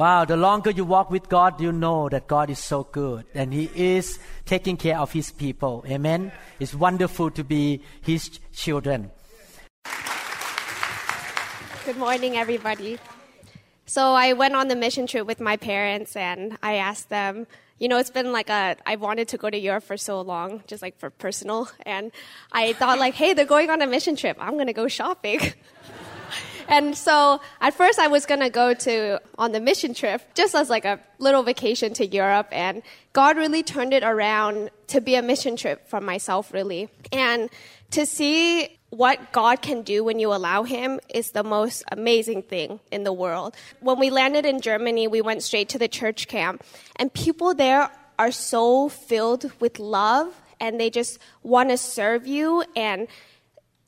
[0.00, 3.52] Wow, the longer you walk with God, you know that God is so good and
[3.52, 5.84] He is taking care of His people.
[5.86, 6.32] Amen.
[6.58, 9.10] It's wonderful to be His children.
[11.84, 12.98] Good morning, everybody.
[13.84, 17.46] So I went on the mission trip with my parents and I asked them,
[17.78, 20.62] you know, it's been like a, I wanted to go to Europe for so long,
[20.66, 21.68] just like for personal.
[21.84, 22.10] And
[22.52, 24.38] I thought like, hey, they're going on a mission trip.
[24.40, 25.40] I'm going to go shopping.
[26.70, 30.54] and so at first I was going to go to, on the mission trip, just
[30.54, 32.48] as like a little vacation to Europe.
[32.52, 36.88] And God really turned it around to be a mission trip for myself, really.
[37.12, 37.50] And
[37.90, 42.80] to see what God can do when you allow Him is the most amazing thing
[42.90, 43.56] in the world.
[43.80, 46.64] When we landed in Germany, we went straight to the church camp,
[46.96, 52.62] and people there are so filled with love and they just want to serve you.
[52.76, 53.08] And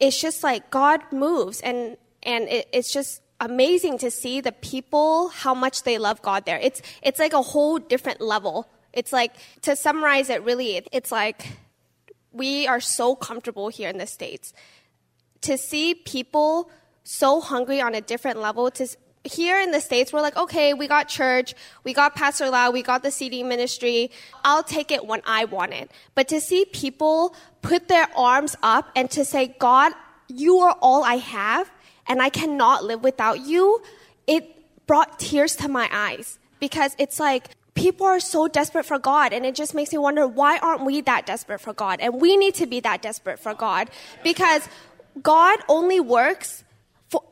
[0.01, 5.29] it's just like God moves, and, and it, it's just amazing to see the people,
[5.29, 6.59] how much they love God there.
[6.59, 8.69] It's, it's like a whole different level.
[8.93, 11.49] It's like, to summarize it really, it's like,
[12.31, 14.53] we are so comfortable here in the States
[15.43, 16.71] to see people
[17.05, 18.87] so hungry on a different level to
[19.25, 22.83] here in the states we're like okay we got church we got pastor lau we
[22.83, 24.11] got the CD ministry
[24.45, 28.91] i'll take it when i want it but to see people put their arms up
[28.97, 29.93] and to say god
[30.29, 31.71] you are all i have
[32.07, 33.83] and i cannot live without you
[34.27, 34.45] it
[34.87, 39.47] brought tears to my eyes because it's like people are so desperate for God, and
[39.47, 42.01] it just makes me wonder why aren't we that desperate for God?
[42.01, 43.91] And we need to be that desperate for God
[44.23, 44.69] because
[45.23, 46.65] God only works
[47.09, 47.23] for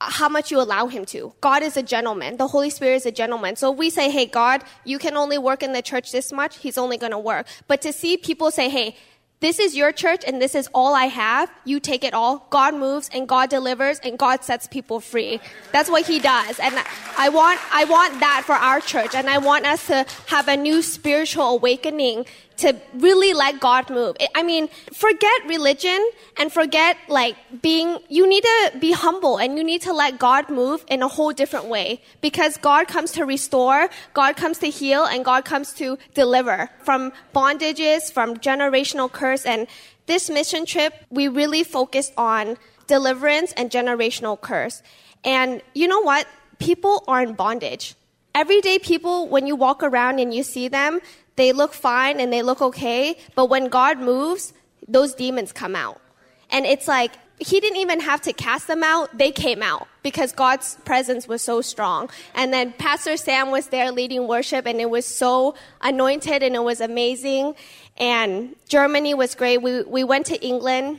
[0.00, 1.34] how much you allow him to.
[1.40, 2.36] God is a gentleman.
[2.36, 3.56] The Holy Spirit is a gentleman.
[3.56, 6.58] So if we say, hey, God, you can only work in the church this much.
[6.58, 7.46] He's only going to work.
[7.66, 8.96] But to see people say, hey,
[9.40, 11.50] this is your church and this is all I have.
[11.64, 12.46] You take it all.
[12.50, 15.40] God moves and God delivers and God sets people free.
[15.72, 16.58] That's what he does.
[16.60, 16.74] And
[17.16, 19.14] I want, I want that for our church.
[19.14, 22.26] And I want us to have a new spiritual awakening
[22.60, 24.16] to really let God move.
[24.34, 29.64] I mean, forget religion and forget like being, you need to be humble and you
[29.64, 33.88] need to let God move in a whole different way because God comes to restore,
[34.14, 39.44] God comes to heal, and God comes to deliver from bondages, from generational curse.
[39.44, 39.66] And
[40.06, 44.82] this mission trip, we really focused on deliverance and generational curse.
[45.24, 46.26] And you know what?
[46.58, 47.94] People are in bondage.
[48.34, 51.00] Everyday people, when you walk around and you see them,
[51.36, 54.52] they look fine and they look okay, but when God moves,
[54.86, 56.00] those demons come out.
[56.50, 60.32] And it's like, he didn't even have to cast them out, they came out because
[60.32, 62.10] God's presence was so strong.
[62.34, 66.62] And then Pastor Sam was there leading worship, and it was so anointed and it
[66.62, 67.54] was amazing.
[67.96, 69.62] And Germany was great.
[69.62, 70.98] We, we went to England,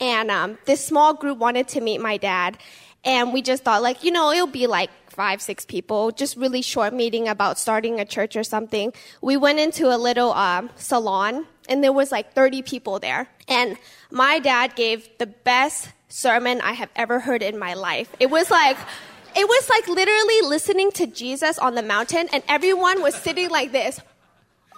[0.00, 2.58] and um, this small group wanted to meet my dad.
[3.04, 6.62] And we just thought, like, you know, it'll be like five, six people, just really
[6.62, 8.92] short meeting about starting a church or something.
[9.20, 13.28] We went into a little uh, salon and there was like 30 people there.
[13.48, 13.76] And
[14.10, 18.08] my dad gave the best sermon I have ever heard in my life.
[18.18, 18.76] It was like,
[19.36, 23.72] it was like literally listening to Jesus on the mountain and everyone was sitting like
[23.72, 24.00] this.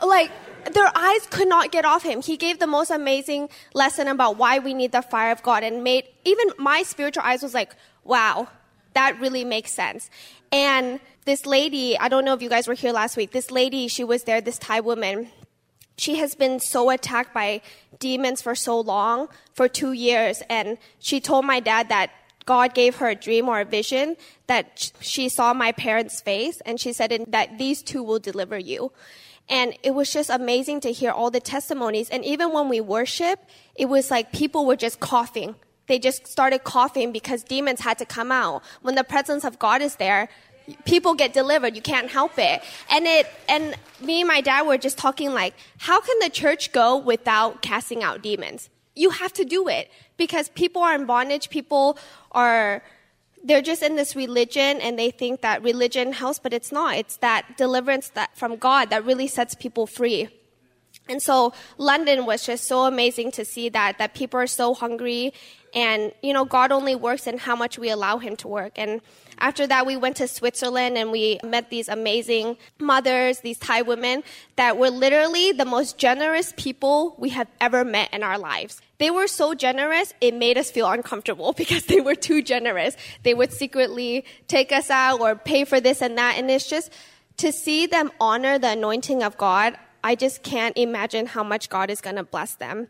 [0.03, 0.31] Like,
[0.73, 2.23] their eyes could not get off him.
[2.23, 5.85] He gave the most amazing lesson about why we need the fire of God and
[5.85, 8.49] made even my spiritual eyes was like, wow,
[8.95, 10.11] that really makes sense.
[10.51, 13.89] And this lady, I don't know if you guys were here last week, this lady,
[13.89, 15.29] she was there, this Thai woman.
[15.97, 17.61] She has been so attacked by
[17.99, 20.43] demons for so long, for two years.
[20.51, 22.11] And she told my dad that
[22.47, 24.17] God gave her a dream or a vision
[24.49, 28.93] that she saw my parents' face and she said that these two will deliver you.
[29.49, 32.11] And it was just amazing to hear all the testimonies.
[32.11, 33.41] And even when we worship,
[33.75, 35.55] it was like people were just coughing
[35.87, 38.63] they just started coughing because demons had to come out.
[38.83, 40.29] When the presence of God is there,
[40.85, 41.77] people get delivered.
[41.77, 42.63] You can't help it.
[42.91, 46.73] And it, and me and my dad were just talking like, how can the church
[46.73, 48.71] go without casting out demons?
[48.95, 51.51] You have to do it because people are in bondage.
[51.51, 51.99] People
[52.33, 52.83] are,
[53.43, 56.97] they're just in this religion and they think that religion helps, but it's not.
[56.97, 60.29] It's that deliverance that from God that really sets people free.
[61.09, 65.35] And so London was just so amazing to see that, that people are so hungry
[65.75, 68.73] and, you know, God only works in how much we allow Him to work.
[68.77, 69.01] And
[69.39, 74.23] after that, we went to Switzerland and we met these amazing mothers, these Thai women
[74.57, 78.81] that were literally the most generous people we have ever met in our lives.
[78.99, 82.97] They were so generous, it made us feel uncomfortable because they were too generous.
[83.23, 86.37] They would secretly take us out or pay for this and that.
[86.39, 86.93] And it's just
[87.39, 89.77] to see them honor the anointing of God.
[90.05, 92.89] I just can't imagine how much God is going to bless them.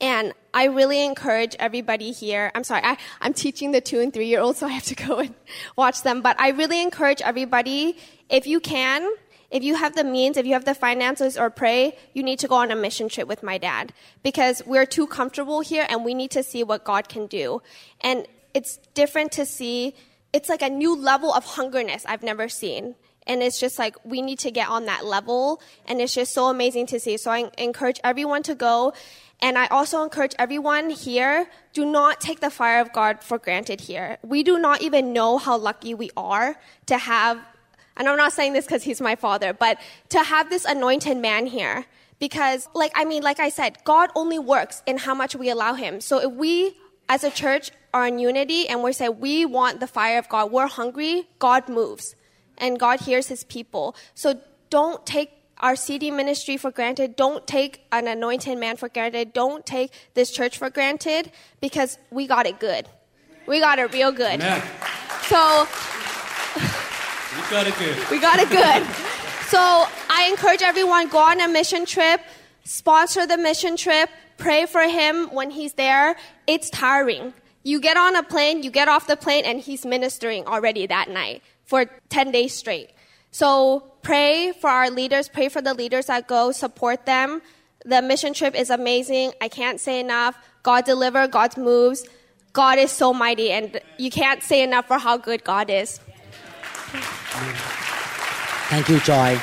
[0.00, 2.52] And I really encourage everybody here.
[2.54, 4.94] I'm sorry, I, I'm teaching the two and three year olds, so I have to
[4.94, 5.34] go and
[5.76, 6.20] watch them.
[6.20, 7.96] But I really encourage everybody,
[8.28, 9.08] if you can,
[9.50, 12.48] if you have the means, if you have the finances or pray, you need to
[12.48, 16.14] go on a mission trip with my dad because we're too comfortable here and we
[16.14, 17.62] need to see what God can do.
[18.00, 19.94] And it's different to see,
[20.32, 22.96] it's like a new level of hungerness I've never seen.
[23.26, 25.60] And it's just like we need to get on that level.
[25.86, 27.16] And it's just so amazing to see.
[27.16, 28.92] So I encourage everyone to go.
[29.40, 33.82] And I also encourage everyone here do not take the fire of God for granted
[33.82, 34.18] here.
[34.22, 36.56] We do not even know how lucky we are
[36.86, 37.38] to have,
[37.96, 39.78] and I'm not saying this because he's my father, but
[40.10, 41.84] to have this anointed man here.
[42.18, 45.74] Because, like, I mean, like I said, God only works in how much we allow
[45.74, 46.00] him.
[46.00, 46.78] So if we,
[47.10, 50.52] as a church, are in unity and we say we want the fire of God,
[50.52, 52.14] we're hungry, God moves
[52.58, 53.96] and God hears his people.
[54.14, 54.40] So
[54.70, 57.16] don't take our CD ministry for granted.
[57.16, 59.32] Don't take an anointed man for granted.
[59.32, 61.30] Don't take this church for granted
[61.60, 62.88] because we got it good.
[63.46, 64.40] We got it real good.
[64.40, 64.62] Amen.
[65.22, 65.66] So
[67.36, 68.10] We got it good.
[68.10, 68.82] we got it good.
[69.46, 69.58] So
[70.10, 72.20] I encourage everyone go on a mission trip,
[72.64, 76.16] sponsor the mission trip, pray for him when he's there.
[76.46, 77.32] It's tiring.
[77.62, 81.08] You get on a plane, you get off the plane, and he's ministering already that
[81.08, 82.90] night for 10 days straight.
[83.30, 87.42] So pray for our leaders, pray for the leaders that go, support them.
[87.84, 89.32] The mission trip is amazing.
[89.40, 90.38] I can't say enough.
[90.62, 92.06] God deliver, God moves.
[92.52, 95.98] God is so mighty, and you can't say enough for how good God is.
[98.70, 99.40] Thank you, Joy.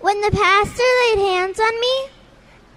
[0.00, 1.94] When the pastor laid hands on me,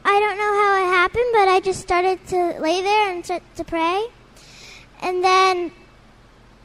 [0.06, 3.42] I don't know how it happened, but I just started to lay there and start
[3.56, 4.06] to pray.
[5.02, 5.72] And then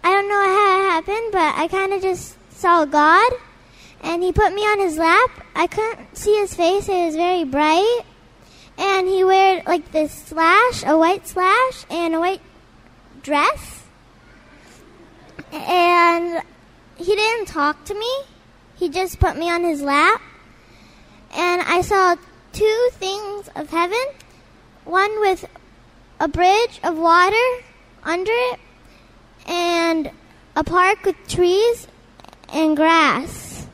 [0.02, 3.32] I don't know how it happened, but I kind of just saw God,
[4.00, 5.30] and He put me on His lap.
[5.54, 8.02] I couldn't see His face; it was very bright,
[8.78, 12.42] and He wore like this slash, a white slash, and a white
[13.22, 13.84] dress.
[15.52, 16.42] And
[16.96, 18.12] He didn't talk to me;
[18.76, 20.22] He just put me on His lap,
[21.34, 22.16] and I saw
[22.52, 24.04] two things of heaven.
[24.84, 25.44] One with
[26.18, 27.36] a bridge of water
[28.02, 28.60] under it
[29.46, 30.10] and
[30.56, 31.86] a park with trees
[32.52, 33.66] and grass.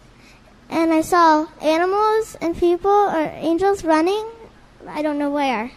[0.69, 4.27] And I saw animals and people or angels running.
[4.89, 5.71] I don't know where.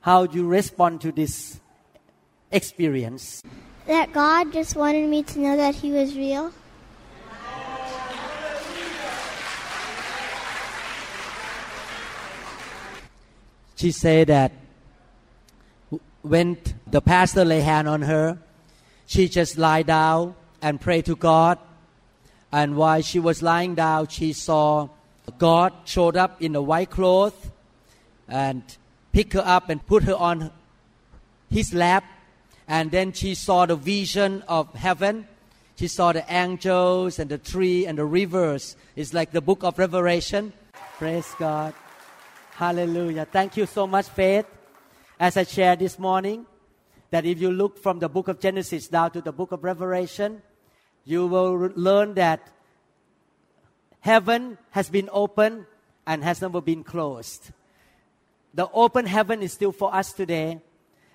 [0.00, 1.60] How do you respond to this
[2.52, 3.42] experience?
[3.86, 6.52] That God just wanted me to know that He was real.
[13.76, 14.52] She said that
[16.22, 18.38] when the pastor lay hand on her,
[19.06, 21.58] she just lie down and pray to God.
[22.50, 24.88] And while she was lying down, she saw
[25.38, 27.50] God showed up in a white cloth
[28.28, 28.62] and
[29.12, 30.50] pick her up and put her on
[31.50, 32.04] his lap.
[32.66, 35.28] And then she saw the vision of heaven.
[35.76, 38.76] She saw the angels and the tree and the rivers.
[38.96, 40.52] It's like the book of Revelation.
[40.96, 41.74] Praise God.
[42.54, 43.24] Hallelujah.
[43.24, 44.46] Thank you so much, Faith.
[45.18, 46.46] As I shared this morning,
[47.10, 50.40] that if you look from the book of Genesis down to the book of Revelation,
[51.04, 52.48] you will learn that
[53.98, 55.66] heaven has been open
[56.06, 57.50] and has never been closed.
[58.54, 60.60] The open heaven is still for us today,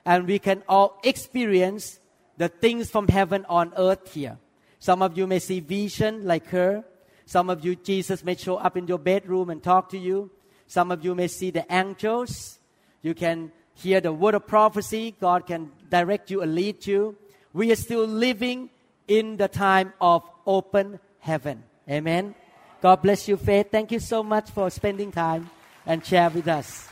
[0.04, 2.02] and we can all experience
[2.36, 4.40] the things from heaven on earth here.
[4.80, 6.84] Some of you may see vision like her.
[7.26, 10.32] Some of you, Jesus may show up in your bedroom and talk to you.
[10.70, 12.60] Some of you may see the angels.
[13.02, 15.16] You can hear the word of prophecy.
[15.20, 17.18] God can direct you and lead you.
[17.54, 18.70] We are still living
[19.08, 21.64] in the time of open heaven.
[21.90, 22.36] Amen.
[22.84, 23.72] God bless you, Faith.
[23.72, 25.50] Thank you so much for spending time
[25.88, 26.88] and share with us.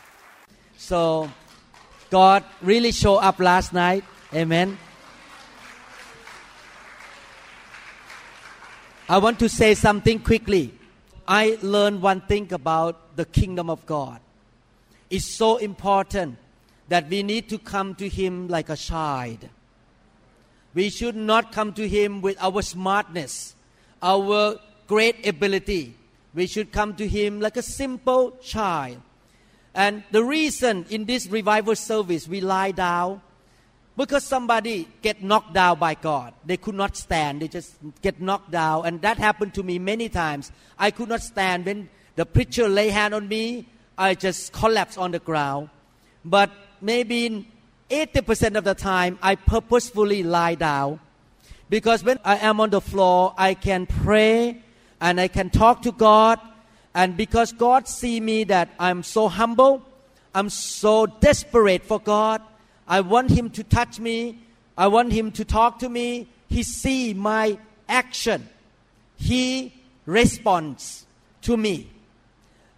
[0.78, 1.30] So,
[2.10, 4.04] God really showed up last night.
[4.34, 4.76] Amen.
[9.08, 10.74] I want to say something quickly.
[11.28, 14.22] I learned one thing about the kingdom of God.
[15.10, 16.38] It's so important
[16.88, 19.50] that we need to come to Him like a child.
[20.74, 23.56] We should not come to Him with our smartness,
[24.02, 25.96] our great ability.
[26.34, 29.02] We should come to Him like a simple child.
[29.74, 33.22] And the reason in this revival service we lie down
[33.96, 36.34] because somebody get knocked down by God.
[36.46, 37.42] They could not stand.
[37.42, 38.86] They just get knocked down.
[38.86, 40.52] And that happened to me many times.
[40.78, 41.66] I could not stand.
[41.66, 45.70] When the preacher lay hand on me, I just collapsed on the ground.
[46.26, 46.50] But
[46.82, 47.48] maybe
[47.92, 51.00] 80% of the time, I purposefully lie down
[51.70, 54.62] because when I am on the floor, I can pray
[55.00, 56.40] and I can talk to God.
[56.96, 59.84] And because God see me that I'm so humble,
[60.34, 62.42] I'm so desperate for God.
[62.88, 64.40] I want Him to touch me.
[64.76, 66.28] I want Him to talk to me.
[66.50, 68.50] He see my action.
[69.18, 69.72] He
[70.08, 71.06] responds
[71.44, 71.92] to me.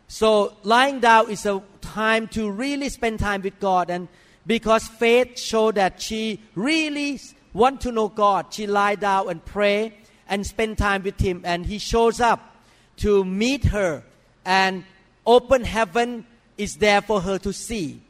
[0.09, 3.91] So lying down is a time to really spend time with God.
[3.91, 4.07] And
[4.45, 7.21] because faith showed that she really
[7.53, 9.93] want to know God, she lie down and pray
[10.27, 11.43] and spend time with Him.
[11.45, 12.55] And He shows up
[12.97, 14.03] to meet her.
[14.43, 14.83] And
[15.27, 16.25] open heaven
[16.57, 18.01] is there for her to see.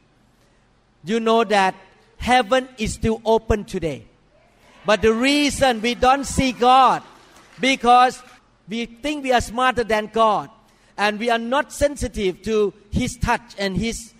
[1.04, 1.74] You know that
[2.16, 4.06] heaven is still open today.
[4.86, 7.02] But the reason we don't see God
[7.60, 8.22] because
[8.66, 10.48] we think we are smarter than God
[11.00, 14.12] and we are not sensitive to his touch and his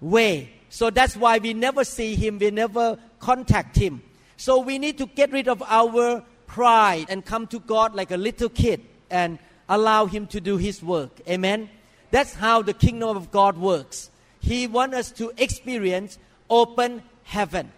[0.00, 0.50] way.
[0.70, 4.02] So that's why we never see him, we never contact him.
[4.38, 8.16] So we need to get rid of our pride and come to God like a
[8.16, 9.38] little kid and
[9.68, 11.20] allow him to do his work.
[11.28, 11.68] Amen.
[12.10, 14.08] That's how the kingdom of God works.
[14.40, 17.70] He wants us to experience open heaven.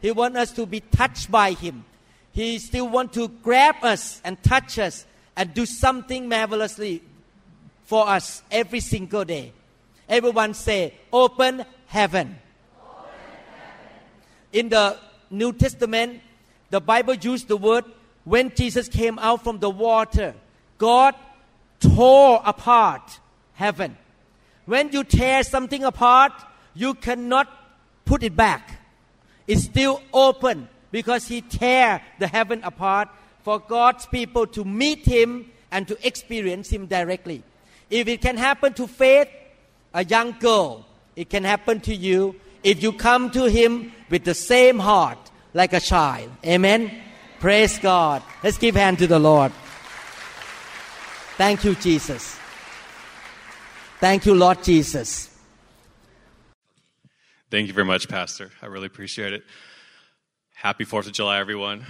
[0.00, 1.84] He wants us to be touched by him.
[2.30, 5.04] He still wants to grab us and touch us
[5.36, 7.02] and do something marvelously
[7.88, 9.50] for us every single day.
[10.06, 12.36] Everyone say, open heaven.
[12.84, 13.10] Open
[13.50, 13.96] heaven.
[14.52, 14.98] In the
[15.30, 16.20] New Testament,
[16.68, 17.86] the Bible used the word
[18.24, 20.34] when Jesus came out from the water,
[20.76, 21.14] God
[21.80, 23.20] tore apart
[23.54, 23.96] heaven.
[24.66, 26.34] When you tear something apart,
[26.74, 27.48] you cannot
[28.04, 28.82] put it back.
[29.46, 33.08] It's still open because he tear the heaven apart
[33.44, 37.42] for God's people to meet him and to experience him directly.
[37.90, 39.28] If it can happen to Faith,
[39.94, 44.34] a young girl, it can happen to you if you come to Him with the
[44.34, 45.18] same heart
[45.54, 46.30] like a child.
[46.44, 46.90] Amen.
[47.40, 48.22] Praise God.
[48.42, 49.52] Let's give hand to the Lord.
[51.36, 52.36] Thank you, Jesus.
[54.00, 55.34] Thank you, Lord Jesus.
[57.50, 58.50] Thank you very much, Pastor.
[58.60, 59.44] I really appreciate it.
[60.54, 61.86] Happy 4th of July, everyone.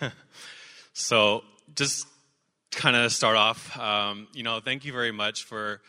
[0.92, 2.06] so, just
[2.70, 5.80] kind of start off, um, you know, thank you very much for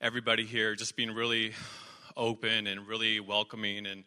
[0.00, 1.52] everybody here just being really
[2.16, 4.04] open and really welcoming and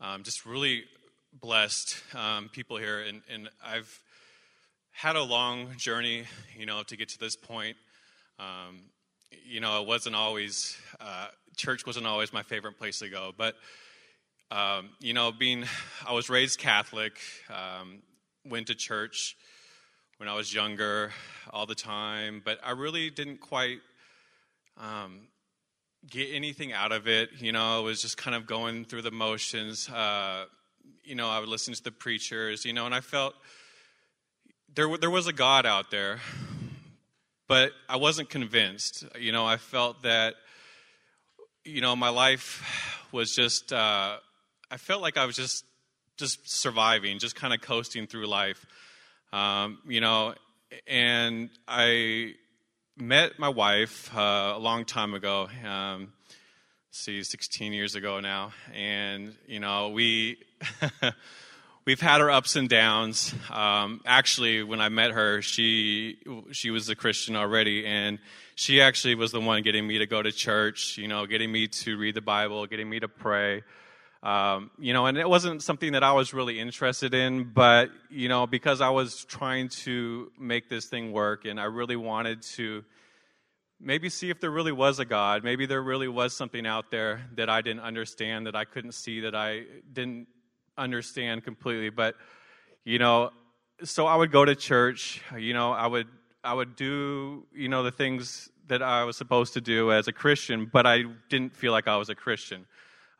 [0.00, 0.84] um, just really
[1.32, 3.00] blessed um, people here.
[3.00, 4.00] And, and, I've
[4.90, 6.24] had a long journey,
[6.58, 7.76] you know, to get to this point.
[8.38, 8.82] Um,
[9.44, 13.54] you know, it wasn't always, uh, church wasn't always my favorite place to go, but,
[14.50, 15.64] um, you know, being,
[16.06, 18.02] I was raised Catholic, um,
[18.44, 19.36] went to church
[20.22, 21.10] when I was younger
[21.50, 23.80] all the time, but I really didn't quite
[24.78, 25.22] um,
[26.08, 27.30] get anything out of it.
[27.40, 29.88] You know, I was just kind of going through the motions.
[29.88, 30.44] Uh,
[31.02, 33.34] you know, I would listen to the preachers, you know, and I felt
[34.72, 36.20] there, there was a God out there,
[37.48, 39.04] but I wasn't convinced.
[39.18, 40.34] You know, I felt that,
[41.64, 44.18] you know, my life was just, uh,
[44.70, 45.64] I felt like I was just,
[46.16, 48.64] just surviving, just kind of coasting through life.
[49.32, 50.34] Um, you know,
[50.86, 52.34] and I
[52.96, 55.48] met my wife uh, a long time ago.
[55.66, 56.12] Um,
[56.90, 60.38] see, 16 years ago now, and you know we
[61.86, 63.34] we've had our ups and downs.
[63.50, 66.18] Um, actually, when I met her, she
[66.50, 68.18] she was a Christian already, and
[68.54, 70.98] she actually was the one getting me to go to church.
[70.98, 73.62] You know, getting me to read the Bible, getting me to pray.
[74.22, 78.28] Um, you know, and it wasn't something that I was really interested in, but, you
[78.28, 82.84] know, because I was trying to make this thing work and I really wanted to
[83.80, 85.42] maybe see if there really was a God.
[85.42, 89.20] Maybe there really was something out there that I didn't understand, that I couldn't see,
[89.22, 90.28] that I didn't
[90.78, 91.90] understand completely.
[91.90, 92.14] But,
[92.84, 93.30] you know,
[93.82, 96.06] so I would go to church, you know, I would,
[96.44, 100.12] I would do, you know, the things that I was supposed to do as a
[100.12, 102.66] Christian, but I didn't feel like I was a Christian.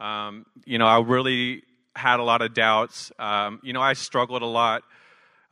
[0.02, 1.62] Um, you know, I really
[1.94, 3.12] had a lot of doubts.
[3.20, 4.82] Um, you know, I struggled a lot.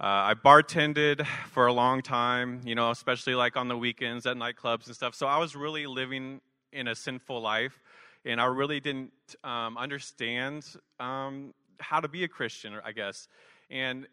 [0.00, 4.36] Uh, I bartended for a long time, you know, especially like on the weekends at
[4.36, 5.14] nightclubs and stuff.
[5.14, 6.40] So I was really living
[6.72, 7.78] in a sinful life,
[8.24, 9.12] and I really didn't
[9.44, 10.66] um, understand
[10.98, 13.28] um, how to be a Christian, I guess.
[13.70, 14.08] And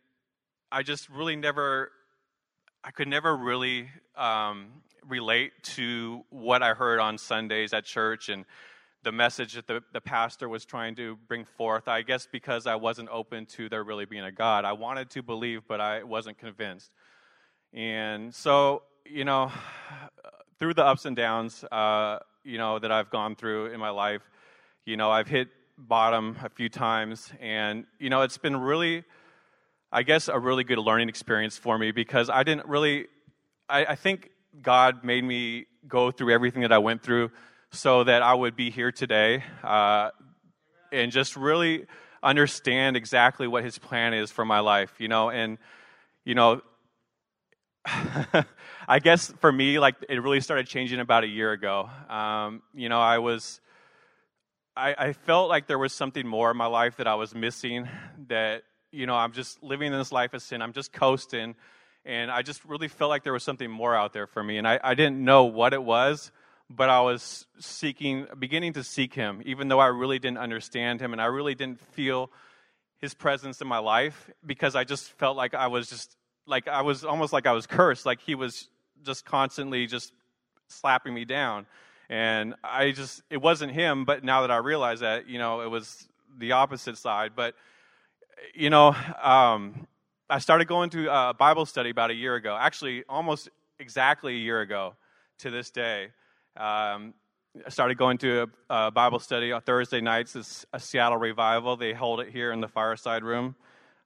[0.71, 1.91] I just really never,
[2.83, 4.67] I could never really um,
[5.07, 8.45] relate to what I heard on Sundays at church and
[9.07, 11.87] the message that the, the pastor was trying to bring forth.
[11.87, 14.65] I guess because I wasn't open to there really being a God.
[14.65, 16.91] I wanted to believe, but I wasn't convinced.
[17.71, 19.49] And so, you know,
[20.59, 24.23] through the ups and downs, uh, you know, that I've gone through in my life,
[24.85, 25.47] you know, I've hit
[25.77, 29.05] bottom a few times, and you know, it's been really,
[29.89, 33.07] I guess, a really good learning experience for me because I didn't really,
[33.69, 37.31] I, I think God made me go through everything that I went through
[37.71, 40.11] so that I would be here today uh,
[40.91, 41.85] and just really
[42.23, 45.57] understand exactly what His plan is for my life, you know, and
[46.25, 46.61] you know.
[48.89, 51.89] I guess for me, like it really started changing about a year ago.
[52.09, 53.61] Um, you know, I was
[54.77, 57.89] I, I felt like there was something more in my life that I was missing.
[58.27, 60.61] That you know, I'm just living in this life of sin.
[60.61, 61.55] I'm just coasting,
[62.05, 64.57] and I just really felt like there was something more out there for me.
[64.57, 66.31] And I, I didn't know what it was,
[66.69, 71.13] but I was seeking, beginning to seek Him, even though I really didn't understand Him
[71.13, 72.29] and I really didn't feel
[72.99, 76.81] His presence in my life because I just felt like I was just like I
[76.81, 78.69] was almost like I was cursed, like He was
[79.03, 80.11] just constantly just
[80.67, 81.65] slapping me down.
[82.09, 85.69] And I just, it wasn't him, but now that I realize that, you know, it
[85.69, 86.07] was
[86.37, 87.33] the opposite side.
[87.35, 87.55] But,
[88.53, 89.87] you know, um,
[90.29, 94.39] I started going to a Bible study about a year ago, actually, almost exactly a
[94.39, 94.95] year ago
[95.39, 96.09] to this day.
[96.57, 97.13] Um,
[97.65, 100.35] I started going to a, a, Bible study on Thursday nights.
[100.35, 101.77] It's a Seattle revival.
[101.77, 103.55] They hold it here in the fireside room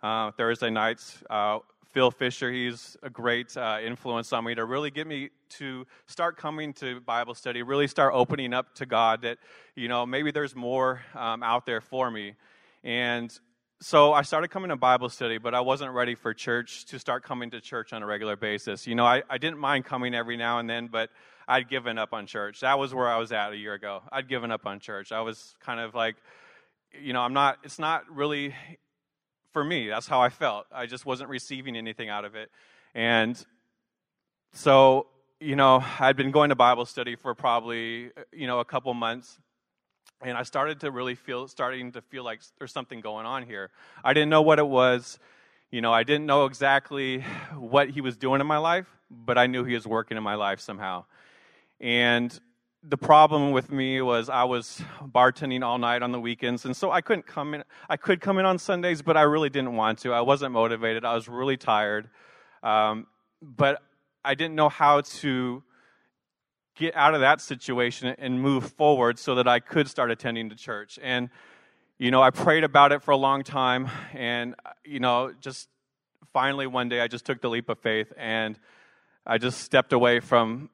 [0.03, 1.23] uh, Thursday nights.
[1.29, 1.59] Uh,
[1.93, 6.35] Phil Fisher, he's a great uh, influence on me to really get me to start
[6.35, 9.37] coming to Bible study, really start opening up to God that,
[9.75, 12.35] you know, maybe there's more um, out there for me.
[12.83, 13.31] And
[13.79, 17.23] so I started coming to Bible study, but I wasn't ready for church to start
[17.23, 18.87] coming to church on a regular basis.
[18.87, 21.09] You know, I, I didn't mind coming every now and then, but
[21.51, 22.61] I'd given up on church.
[22.61, 24.03] That was where I was at a year ago.
[24.09, 25.11] I'd given up on church.
[25.11, 26.15] I was kind of like,
[26.97, 28.55] you know, I'm not, it's not really
[29.51, 29.89] for me.
[29.89, 30.65] That's how I felt.
[30.71, 32.49] I just wasn't receiving anything out of it.
[32.95, 33.35] And
[34.53, 35.07] so,
[35.41, 39.37] you know, I'd been going to Bible study for probably, you know, a couple months.
[40.21, 43.71] And I started to really feel, starting to feel like there's something going on here.
[44.05, 45.19] I didn't know what it was.
[45.69, 47.25] You know, I didn't know exactly
[47.57, 50.35] what he was doing in my life, but I knew he was working in my
[50.35, 51.03] life somehow.
[51.81, 52.39] And
[52.83, 56.91] the problem with me was I was bartending all night on the weekends, and so
[56.91, 57.63] I couldn't come in.
[57.89, 60.13] I could come in on Sundays, but I really didn't want to.
[60.13, 61.03] I wasn't motivated.
[61.03, 62.09] I was really tired,
[62.61, 63.07] um,
[63.41, 63.81] but
[64.23, 65.63] I didn't know how to
[66.75, 70.55] get out of that situation and move forward so that I could start attending the
[70.55, 70.99] church.
[71.01, 71.29] And
[71.97, 75.67] you know, I prayed about it for a long time, and you know, just
[76.31, 78.57] finally one day I just took the leap of faith and
[79.25, 80.69] I just stepped away from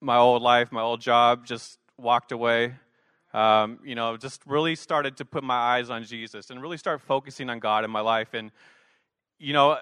[0.00, 2.74] my old life, my old job, just walked away.
[3.32, 7.00] Um, you know, just really started to put my eyes on Jesus and really start
[7.00, 8.34] focusing on God in my life.
[8.34, 8.50] And,
[9.38, 9.78] you know,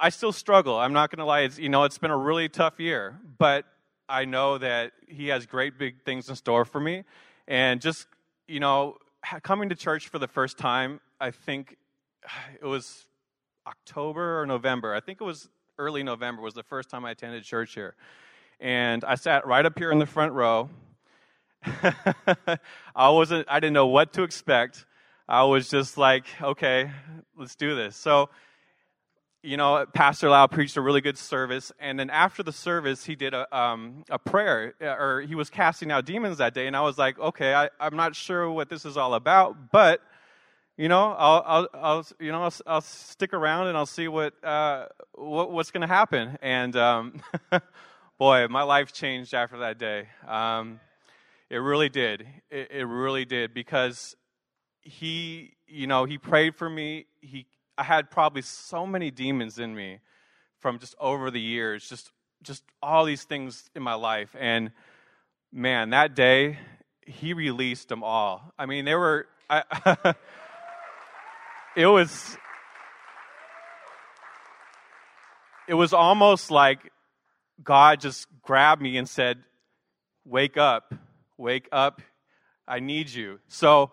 [0.00, 0.78] I still struggle.
[0.78, 1.40] I'm not going to lie.
[1.40, 3.64] It's, you know, it's been a really tough year, but
[4.08, 7.04] I know that He has great big things in store for me.
[7.48, 8.06] And just,
[8.46, 8.98] you know,
[9.42, 11.76] coming to church for the first time, I think
[12.60, 13.06] it was
[13.66, 14.94] October or November.
[14.94, 17.96] I think it was early November was the first time I attended church here
[18.62, 20.70] and I sat right up here in the front row.
[21.64, 24.86] I wasn't I didn't know what to expect.
[25.28, 26.90] I was just like, okay,
[27.36, 27.96] let's do this.
[27.96, 28.30] So,
[29.42, 33.16] you know, Pastor Lau preached a really good service, and then after the service, he
[33.16, 36.76] did a um, a prayer, uh, or he was casting out demons that day, and
[36.76, 40.00] I was like, okay, I, I'm not sure what this is all about, but
[40.76, 44.32] you know, I'll, I'll, I'll you know, I'll, I'll, stick around and I'll see what,
[44.42, 46.38] uh, what what's going to happen.
[46.40, 47.20] And um,
[48.18, 50.08] boy, my life changed after that day.
[50.26, 50.80] Um,
[51.50, 52.26] it really did.
[52.50, 54.16] It, it, really did because
[54.80, 57.06] he, you know, he prayed for me.
[57.20, 57.46] He,
[57.76, 60.00] I had probably so many demons in me
[60.60, 62.10] from just over the years, just,
[62.42, 64.34] just all these things in my life.
[64.38, 64.70] And
[65.52, 66.58] man, that day,
[67.06, 68.52] he released them all.
[68.58, 69.64] I mean, there were, I,
[71.76, 72.36] it was,
[75.66, 76.91] it was almost like
[77.62, 79.38] God just grabbed me and said,
[80.24, 80.94] Wake up,
[81.36, 82.00] wake up,
[82.66, 83.40] I need you.
[83.48, 83.90] So,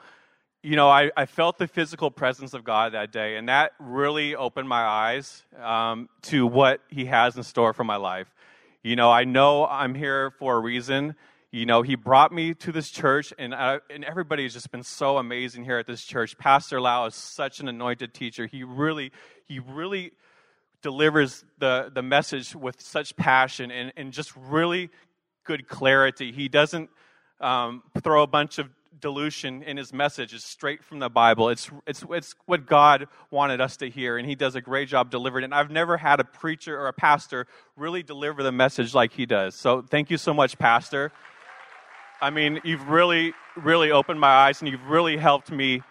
[0.62, 4.36] you know, I, I felt the physical presence of God that day, and that really
[4.36, 8.28] opened my eyes um, to what He has in store for my life.
[8.84, 11.16] You know, I know I'm here for a reason.
[11.52, 14.84] You know, He brought me to this church, and, I, and everybody has just been
[14.84, 16.38] so amazing here at this church.
[16.38, 18.46] Pastor Lau is such an anointed teacher.
[18.46, 19.12] He really,
[19.46, 20.12] he really
[20.82, 24.90] delivers the, the message with such passion and, and just really
[25.44, 26.32] good clarity.
[26.32, 26.90] He doesn't
[27.42, 30.34] um, throw a bunch of dilution in his message.
[30.34, 31.50] It's straight from the Bible.
[31.50, 35.10] It's, it's, it's what God wanted us to hear, and he does a great job
[35.10, 35.46] delivering it.
[35.46, 39.26] And I've never had a preacher or a pastor really deliver the message like he
[39.26, 39.56] does.
[39.56, 41.12] So thank you so much, Pastor.
[42.22, 45.82] I mean, you've really, really opened my eyes, and you've really helped me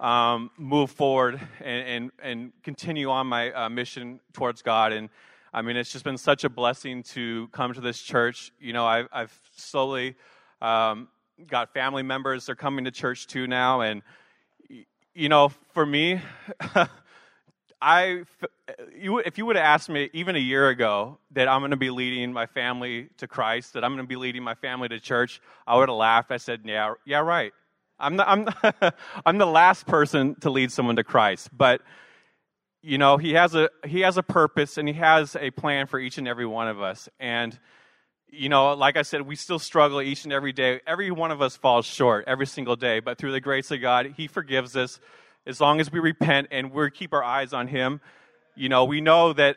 [0.00, 4.92] um, move forward and, and, and, continue on my uh, mission towards God.
[4.92, 5.08] And
[5.54, 8.52] I mean, it's just been such a blessing to come to this church.
[8.60, 10.16] You know, I've, I've slowly
[10.60, 11.08] um,
[11.46, 13.80] got family members, they're coming to church too now.
[13.80, 14.02] And,
[15.14, 16.20] you know, for me,
[17.80, 18.24] I,
[18.68, 21.90] if you would have asked me even a year ago that I'm going to be
[21.90, 25.40] leading my family to Christ, that I'm going to be leading my family to church,
[25.66, 26.30] I would have laughed.
[26.30, 27.52] I said, "Yeah, yeah, right."
[27.98, 28.94] I'm the, I'm, the,
[29.26, 31.80] I'm the last person to lead someone to Christ, but
[32.86, 35.98] you know, he has a he has a purpose and he has a plan for
[35.98, 37.08] each and every one of us.
[37.18, 37.58] And
[38.28, 40.80] you know, like I said, we still struggle each and every day.
[40.86, 44.14] Every one of us falls short every single day, but through the grace of God,
[44.16, 45.00] he forgives us
[45.46, 48.00] as long as we repent and we keep our eyes on him.
[48.54, 49.56] You know, we know that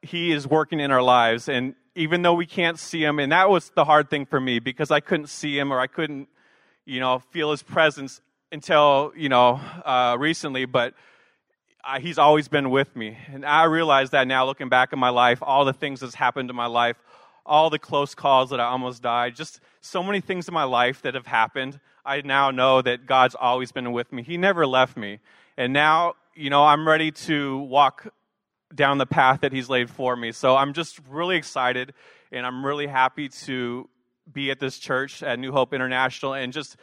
[0.00, 3.50] he is working in our lives and even though we can't see him and that
[3.50, 6.28] was the hard thing for me because I couldn't see him or I couldn't
[6.86, 8.20] you know, feel his presence
[8.52, 10.94] until, you know, uh, recently, but
[11.84, 13.18] I, he's always been with me.
[13.32, 16.50] And I realize that now looking back in my life, all the things that's happened
[16.50, 16.96] in my life,
[17.46, 21.02] all the close calls that I almost died, just so many things in my life
[21.02, 21.78] that have happened.
[22.04, 24.22] I now know that God's always been with me.
[24.22, 25.20] He never left me.
[25.56, 28.12] And now, you know, I'm ready to walk
[28.74, 30.32] down the path that He's laid for me.
[30.32, 31.92] So I'm just really excited
[32.32, 33.88] and I'm really happy to
[34.32, 36.76] be at this church at New Hope International and just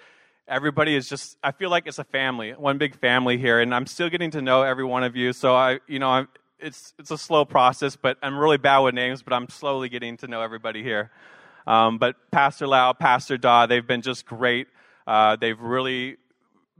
[0.47, 3.85] everybody is just I feel like it's a family, one big family here and I'm
[3.85, 5.33] still getting to know every one of you.
[5.33, 6.27] So I you know, I'm,
[6.59, 10.17] it's it's a slow process, but I'm really bad with names, but I'm slowly getting
[10.17, 11.11] to know everybody here.
[11.67, 14.67] Um, but Pastor Lau, Pastor Da, they've been just great.
[15.05, 16.17] Uh, they've really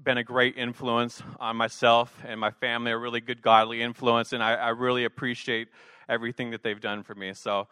[0.04, 4.44] been a great influence on myself and my family, a really good godly influence, and
[4.44, 5.68] I, I really appreciate
[6.10, 7.34] everything that they've done for me.
[7.34, 7.68] So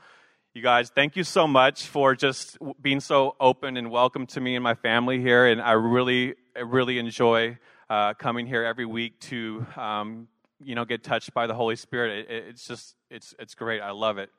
[0.59, 4.55] you guys, thank you so much for just being so open and welcome to me
[4.57, 5.45] and my family here.
[5.45, 7.57] And I really, really enjoy
[7.89, 10.27] uh, coming here every week to, um,
[10.61, 12.29] you know, get touched by the Holy Spirit.
[12.29, 13.79] It, it's just, it's, it's great.
[13.79, 14.31] I love it.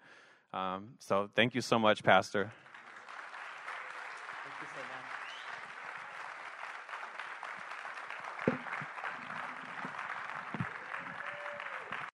[0.53, 2.53] Um, so thank you so much, Pastor.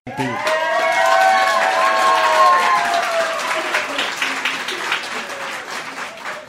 [0.07, 0.57] Thank you.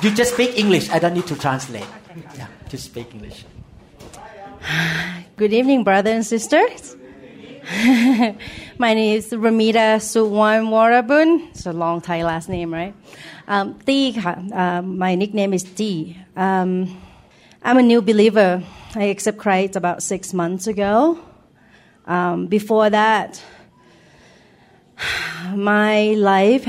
[0.08, 0.89] You just speak English.
[0.89, 1.84] I don't need to translate.
[1.84, 2.24] Okay.
[2.38, 3.43] Yeah, just speak English.
[5.36, 6.96] Good evening, brothers and sisters.
[8.80, 11.50] my name is Ramita Suwan Warabun.
[11.50, 12.96] It's a long Thai last name, right?
[13.50, 16.15] Um, uh, my nickname is T.
[16.38, 16.88] Um,
[17.62, 18.63] I'm a new believer.
[18.96, 21.20] I accept Christ about six months ago.
[22.06, 23.43] Um, before that,
[25.54, 26.65] my life,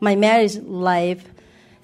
[0.00, 1.22] my marriage life,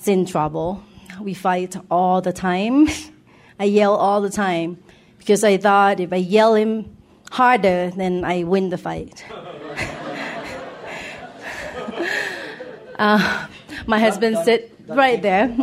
[0.03, 0.83] is in trouble.
[1.21, 2.89] We fight all the time.
[3.61, 4.83] I yell all the time
[5.19, 6.97] because I thought if I yell him
[7.31, 9.25] harder, then I win the fight.
[12.99, 13.47] uh,
[13.87, 15.47] my husband sit right there.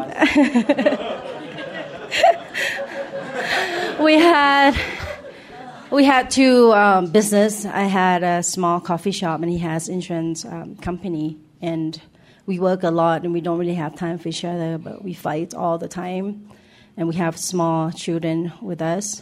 [3.99, 4.79] we had
[5.91, 7.65] we had two um, business.
[7.65, 12.01] I had a small coffee shop, and he has insurance um, company, and
[12.49, 15.13] we work a lot and we don't really have time for each other, but we
[15.13, 16.49] fight all the time.
[16.97, 19.21] And we have small children with us.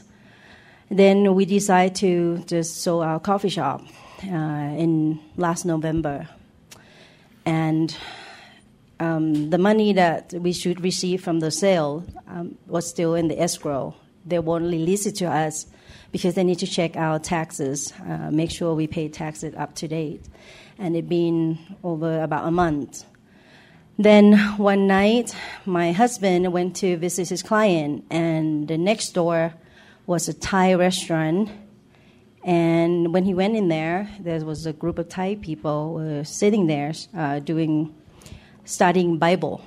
[0.90, 3.82] Then we decide to just sell our coffee shop
[4.24, 6.30] uh, in last November.
[7.46, 7.96] And
[9.02, 13.38] um, the money that we should receive from the sale um, was still in the
[13.42, 13.94] escrow.
[14.26, 15.68] They won't release it to us
[16.14, 19.90] because they need to check our taxes, uh, make sure we pay taxes up to
[19.90, 20.24] date.
[20.80, 23.04] And it been over about a month.
[24.00, 29.56] Then one night, my husband went to visit his client, and the next door
[30.06, 31.50] was a Thai restaurant.
[32.44, 36.94] And when he went in there, there was a group of Thai people sitting there
[37.18, 37.96] uh, doing,
[38.66, 39.62] studying Bible.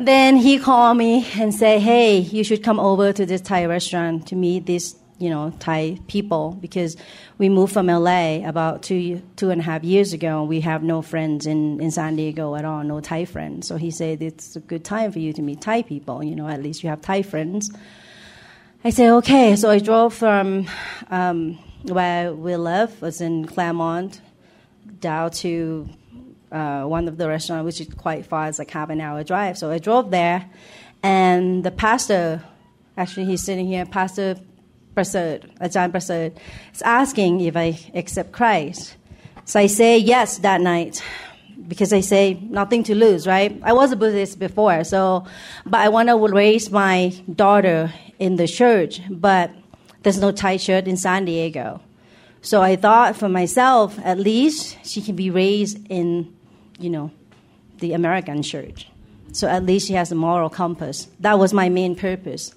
[0.00, 4.26] Then he called me and said, "Hey, you should come over to this Thai restaurant
[4.26, 6.96] to meet these you know Thai people because
[7.38, 10.40] we moved from LA about two two and a half years ago.
[10.40, 13.68] and We have no friends in, in San Diego at all, no Thai friends.
[13.68, 16.24] So he said it's a good time for you to meet Thai people.
[16.24, 17.70] You know, at least you have Thai friends.
[18.82, 19.54] I said okay.
[19.54, 20.66] So I drove from
[21.08, 24.20] um, where we live, was in Clairemont,
[24.98, 25.88] down to
[26.50, 28.48] uh, one of the restaurants, which is quite far.
[28.48, 29.56] It's like half an hour drive.
[29.56, 30.50] So I drove there,
[31.00, 32.42] and the pastor,
[32.96, 34.34] actually he's sitting here, Pastor
[34.94, 36.38] Prasad, Ajahn Prasad,
[36.74, 38.96] is asking if I accept Christ.
[39.44, 41.02] So I say yes that night
[41.68, 43.58] because I say nothing to lose, right?
[43.62, 45.26] I was a Buddhist before, so
[45.64, 49.50] but I want to raise my daughter in the church, but
[50.02, 51.80] There's no Thai church in San Diego.
[52.40, 56.34] So I thought for myself, at least she can be raised in,
[56.78, 57.12] you know,
[57.78, 58.88] the American church.
[59.32, 61.08] So at least she has a moral compass.
[61.20, 62.54] That was my main purpose.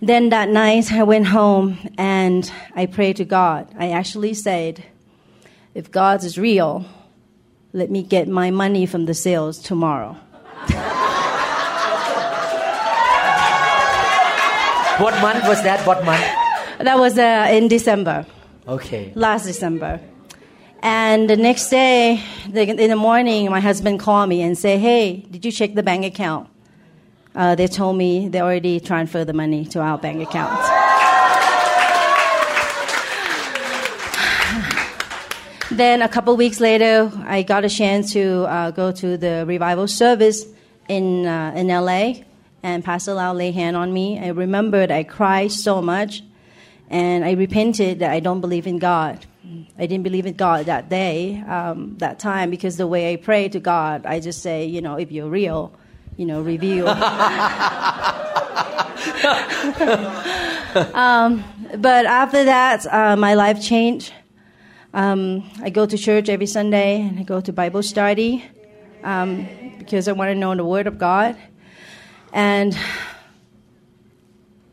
[0.00, 3.68] Then that night I went home and I prayed to God.
[3.78, 4.84] I actually said,
[5.74, 6.84] if God is real,
[7.72, 10.16] let me get my money from the sales tomorrow.
[14.98, 15.86] What month was that?
[15.86, 16.24] What month?
[16.78, 18.24] That was uh, in December.
[18.66, 19.12] Okay.
[19.14, 20.00] last December.
[20.80, 25.26] And the next day, the, in the morning, my husband called me and said, "Hey,
[25.30, 26.48] did you check the bank account?"
[27.36, 30.58] Uh, they told me they already transferred the money to our bank account.
[35.76, 39.86] then a couple weeks later, I got a chance to uh, go to the revival
[39.86, 40.46] service
[40.88, 42.24] in uh, in LA,
[42.62, 44.18] and Pastor Lau lay hand on me.
[44.18, 46.22] I remembered I cried so much
[46.88, 49.26] and I repented that I don't believe in God.
[49.78, 53.48] I didn't believe in God that day, um, that time, because the way I pray
[53.50, 55.72] to God, I just say, you know, if you're real,
[56.16, 56.88] you know, reveal.
[60.94, 61.44] um,
[61.78, 64.12] but after that, uh, my life changed.
[64.94, 68.44] Um, I go to church every Sunday and I go to Bible study
[69.04, 69.46] um,
[69.78, 71.36] because I want to know the Word of God.
[72.32, 72.76] And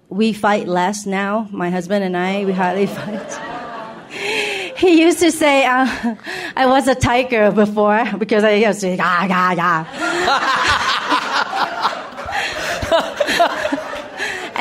[0.10, 1.47] we fight less now.
[1.51, 4.77] My husband and I, we hardly fight.
[4.77, 6.15] he used to say, uh,
[6.56, 10.99] I was a tiger before because I used to say, ah, ah, ga.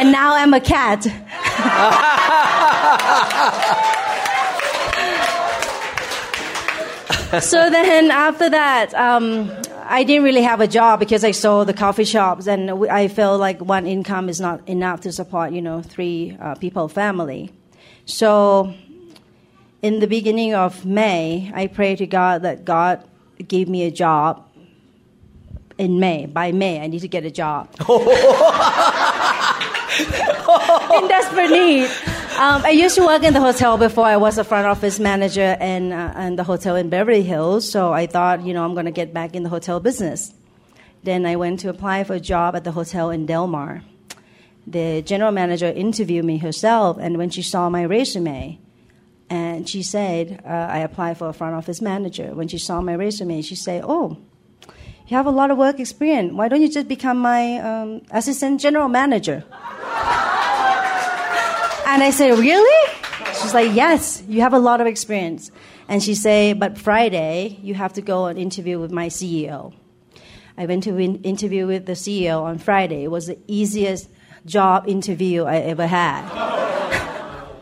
[0.03, 1.05] And now I'm a cat.
[7.41, 9.49] so then after that, um,
[9.85, 13.39] I didn't really have a job because I saw the coffee shops, and I felt
[13.39, 17.53] like one income is not enough to support, you know, three uh, people family.
[18.05, 18.75] So,
[19.83, 23.07] in the beginning of May, I prayed to God that God
[23.47, 24.49] gave me a job.
[25.79, 27.69] In May, by May, I need to get a job.
[29.99, 31.85] in desperate need.
[32.39, 34.07] Um, I used to work in the hotel before.
[34.07, 37.71] I was a front office manager in, uh, in the hotel in Beverly Hills.
[37.71, 40.33] So I thought, you know, I'm going to get back in the hotel business.
[41.03, 43.83] Then I went to apply for a job at the hotel in Del Mar.
[44.67, 48.61] The general manager interviewed me herself, and when she saw my resume,
[49.29, 52.35] and she said, uh, I applied for a front office manager.
[52.35, 54.19] When she saw my resume, she said, Oh,
[55.07, 56.33] you have a lot of work experience.
[56.33, 59.45] Why don't you just become my um, assistant general manager?
[61.93, 62.91] And I said, Really?
[63.43, 65.51] She's like, Yes, you have a lot of experience.
[65.89, 69.75] And she said, But Friday, you have to go and interview with my CEO.
[70.57, 73.05] I went to interview with the CEO on Friday.
[73.05, 74.09] It was the easiest
[74.47, 76.23] job interview I ever had.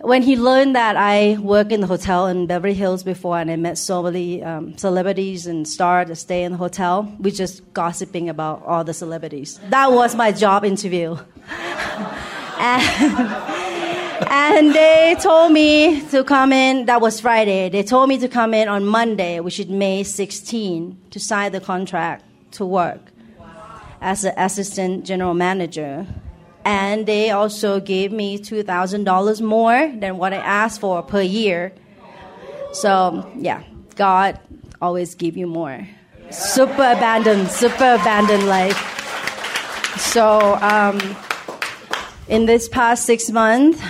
[0.00, 3.56] when he learned that I work in the hotel in Beverly Hills before and I
[3.56, 8.30] met so many um, celebrities and stars that stay in the hotel, we just gossiping
[8.30, 9.60] about all the celebrities.
[9.68, 11.18] That was my job interview.
[12.60, 17.68] and, and they told me to come in, that was Friday.
[17.70, 21.60] They told me to come in on Monday, which is May 16, to sign the
[21.60, 23.12] contract to work
[24.00, 26.06] as an assistant general manager.
[26.64, 31.72] And they also gave me $2,000 more than what I asked for per year.
[32.72, 33.62] So, yeah,
[33.96, 34.38] God
[34.80, 35.88] always give you more.
[36.30, 38.76] Super abandoned, super abandoned life.
[39.98, 40.98] So, um,
[42.30, 43.82] in this past six months,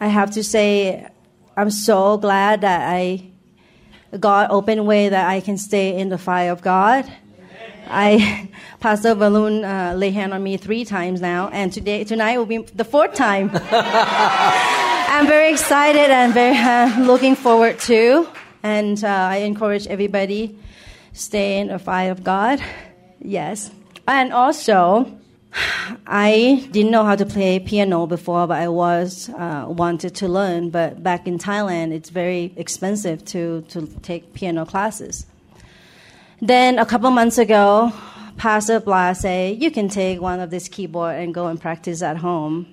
[0.00, 1.08] I have to say
[1.56, 3.26] I'm so glad that I
[4.18, 7.10] God open way that I can stay in the fire of God.
[7.88, 12.46] I Pastor Balloon uh, lay hand on me three times now, and today tonight will
[12.46, 13.50] be the fourth time.
[13.72, 18.28] I'm very excited and very uh, looking forward to,
[18.62, 20.58] and uh, I encourage everybody
[21.14, 22.60] stay in the fire of God.
[23.20, 23.70] Yes,
[24.06, 25.19] and also
[26.06, 30.70] I didn't know how to play piano before, but I was uh, wanted to learn.
[30.70, 35.26] But back in Thailand, it's very expensive to, to take piano classes.
[36.40, 37.92] Then a couple months ago,
[38.36, 42.16] Pastor Blah said, "You can take one of this keyboard and go and practice at
[42.16, 42.66] home."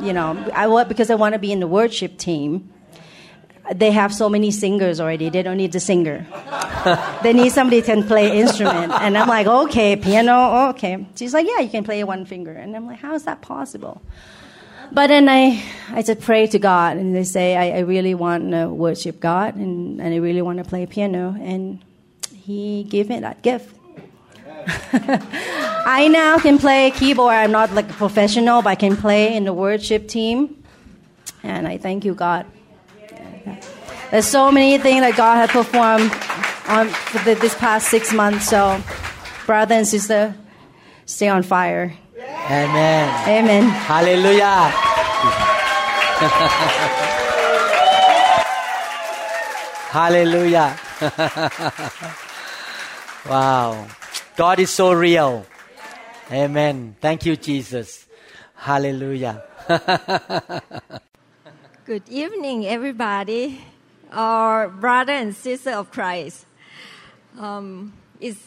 [0.00, 2.70] You know, I because I want to be in the worship team
[3.74, 5.30] they have so many singers already.
[5.30, 6.26] They don't need the singer.
[7.22, 8.92] they need somebody can play instrument.
[8.92, 11.06] And I'm like, okay, piano, okay.
[11.16, 12.52] She's like, yeah, you can play one finger.
[12.52, 14.02] And I'm like, how is that possible?
[14.90, 18.50] But then I, I just pray to God, and they say, I, I really want
[18.50, 21.34] to worship God, and, and I really want to play piano.
[21.40, 21.82] And
[22.34, 23.74] He gave me that gift.
[24.92, 27.32] I now can play keyboard.
[27.32, 30.62] I'm not like a professional, but I can play in the worship team.
[31.42, 32.46] And I thank you, God.
[34.10, 36.10] There's so many things that God has performed
[36.68, 38.48] on for the, this past six months.
[38.48, 38.80] So,
[39.46, 40.34] brother and sister,
[41.06, 41.94] stay on fire.
[42.18, 43.28] Amen.
[43.28, 43.62] Amen.
[43.64, 44.70] Hallelujah.
[49.92, 50.78] Hallelujah.
[53.28, 53.86] wow.
[54.36, 55.44] God is so real.
[56.30, 56.96] Amen.
[57.00, 58.06] Thank you, Jesus.
[58.54, 59.42] Hallelujah.
[61.92, 63.60] Good evening, everybody,
[64.10, 66.46] our brother and sister of Christ.
[67.38, 68.40] Um, it's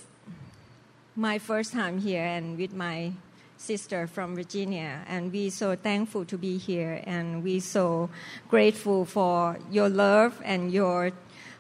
[1.16, 3.12] my first time here and with my
[3.56, 8.10] sister from Virginia, and we so thankful to be here, and we so
[8.50, 11.12] grateful for your love and your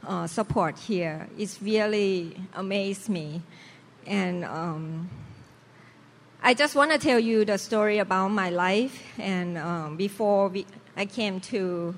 [0.07, 1.27] uh, support here.
[1.37, 3.43] It's really amazed me,
[4.07, 5.07] and um,
[6.41, 9.03] I just want to tell you the story about my life.
[9.19, 10.65] And um, before we,
[10.97, 11.95] I came to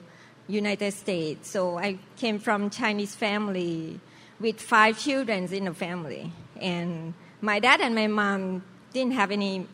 [0.47, 3.99] United States, so I came from Chinese family
[4.39, 9.67] with five children in the family, and my dad and my mom didn't have any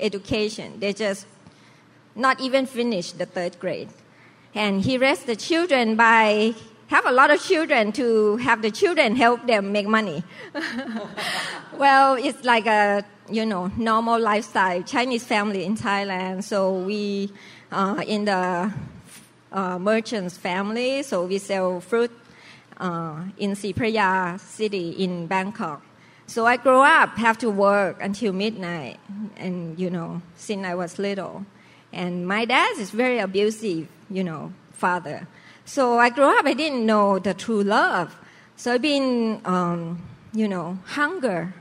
[0.00, 0.80] education.
[0.80, 1.26] They just
[2.14, 3.88] not even finished the third grade.
[4.54, 6.54] And he raised the children by
[6.88, 10.22] have a lot of children to have the children help them make money.
[11.76, 16.44] well, it's like a you know normal lifestyle Chinese family in Thailand.
[16.44, 17.32] So we
[17.72, 18.72] uh, in the
[19.52, 22.10] uh, merchants family, so we sell fruit
[22.78, 25.82] uh, in Sipraya city in Bangkok.
[26.26, 28.98] So I grew up, have to work until midnight,
[29.36, 31.46] and you know, since I was little.
[31.92, 35.26] And my dad is very abusive, you know, father.
[35.64, 38.14] So I grew up, I didn't know the true love.
[38.56, 40.02] So I've been, um,
[40.34, 41.54] you know, hunger,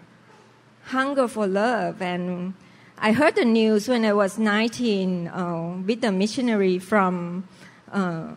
[0.86, 2.02] hunger for love.
[2.02, 2.54] And
[3.06, 7.48] I heard the news when I was 19 uh, with a missionary from
[7.92, 8.34] uh,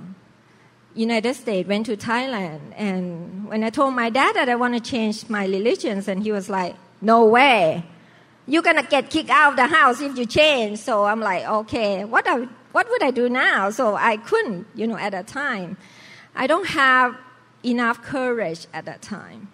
[0.94, 2.74] United States, went to Thailand.
[2.76, 6.32] And when I told my dad that I want to change my religions, and he
[6.32, 7.82] was like, no way.
[8.46, 10.80] You're going to get kicked out of the house if you change.
[10.80, 12.26] So I'm like, okay, what,
[12.72, 13.70] what would I do now?
[13.70, 15.78] So I couldn't, you know, at that time.
[16.36, 17.16] I don't have
[17.64, 19.48] enough courage at that time.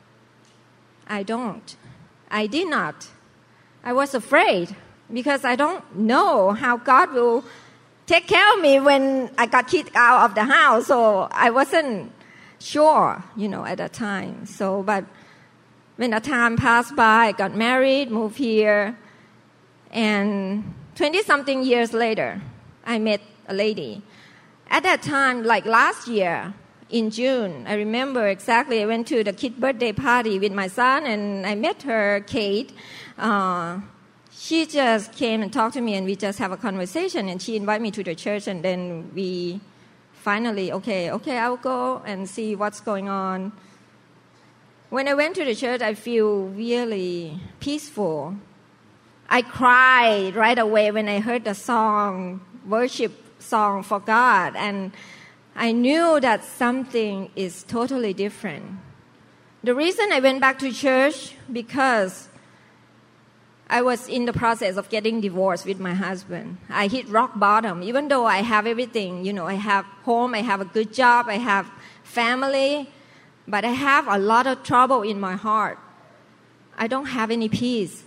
[1.06, 1.76] I don't.
[2.32, 3.06] I did not.
[3.84, 4.74] I was afraid
[5.12, 7.44] because I don't know how God will
[8.06, 10.86] take care of me when I got kicked out of the house.
[10.86, 12.12] So I wasn't
[12.58, 14.46] sure, you know, at that time.
[14.46, 15.04] So, but
[15.96, 18.98] when the time passed by, I got married, moved here,
[19.90, 22.40] and 20 something years later,
[22.84, 24.02] I met a lady.
[24.68, 26.52] At that time, like last year,
[26.90, 31.06] in June, I remember exactly, I went to the kid birthday party with my son,
[31.06, 32.72] and I met her, Kate.
[33.18, 33.80] Uh,
[34.36, 37.56] she just came and talked to me and we just have a conversation and she
[37.56, 39.60] invited me to the church and then we
[40.12, 43.52] finally okay okay i'll go and see what's going on.
[44.90, 48.36] When i went to the church i feel really peaceful.
[49.28, 54.92] I cried right away when i heard the song worship song for god and
[55.54, 58.64] i knew that something is totally different.
[59.62, 62.28] The reason i went back to church because
[63.68, 66.58] I was in the process of getting divorced with my husband.
[66.68, 67.82] I hit rock bottom.
[67.82, 71.26] Even though I have everything, you know, I have home, I have a good job,
[71.28, 71.66] I have
[72.02, 72.90] family,
[73.48, 75.78] but I have a lot of trouble in my heart.
[76.76, 78.04] I don't have any peace.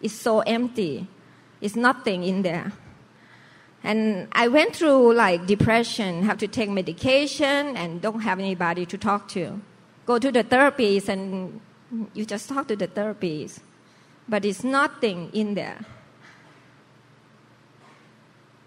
[0.00, 1.08] It's so empty.
[1.60, 2.72] It's nothing in there.
[3.82, 8.98] And I went through like depression, have to take medication, and don't have anybody to
[8.98, 9.60] talk to.
[10.06, 11.60] Go to the therapist, and
[12.14, 13.60] you just talk to the therapist
[14.28, 15.78] but it's nothing in there.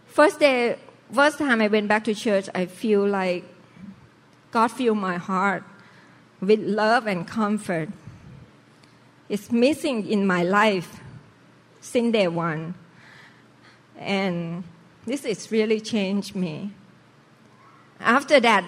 [0.08, 0.78] First day,
[1.14, 3.46] first time I went back to church, I feel like
[4.52, 5.64] God filled my heart
[6.42, 7.90] with love and comfort.
[9.30, 11.00] It's missing in my life
[11.80, 12.76] since day one.
[13.98, 14.64] And
[15.06, 16.74] this has really changed me.
[18.00, 18.66] After that,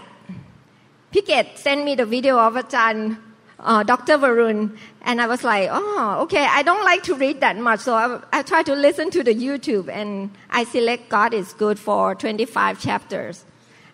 [1.11, 3.17] Pickett sent me the video of Ajahn
[3.63, 4.17] uh, Dr.
[4.17, 7.93] Varun, and I was like, oh, okay, I don't like to read that much, so
[7.93, 12.13] I, I try to listen to the YouTube, and I select God is Good for
[12.13, 13.45] 25 chapters.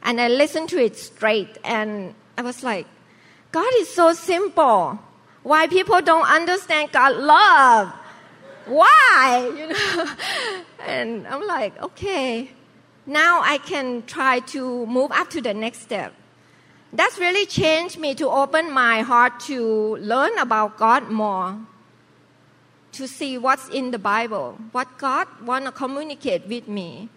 [0.01, 2.88] And I listened to it straight, and I was like,
[3.51, 4.99] God is so simple.
[5.43, 7.93] Why people don't understand God love?
[8.65, 9.51] Why?
[9.57, 10.15] You know?
[10.88, 12.51] and I'm like, okay,
[13.05, 16.13] now I can try to move up to the next step
[16.93, 21.59] that's really changed me to open my heart to learn about God more.
[22.91, 27.09] to see what's in the Bible, what God want to communicate with me,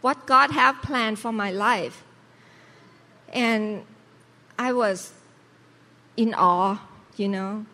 [0.00, 2.02] what God have planned for my life.
[3.32, 3.84] And
[4.58, 5.12] I was
[6.16, 6.78] in awe,
[7.16, 7.66] you know.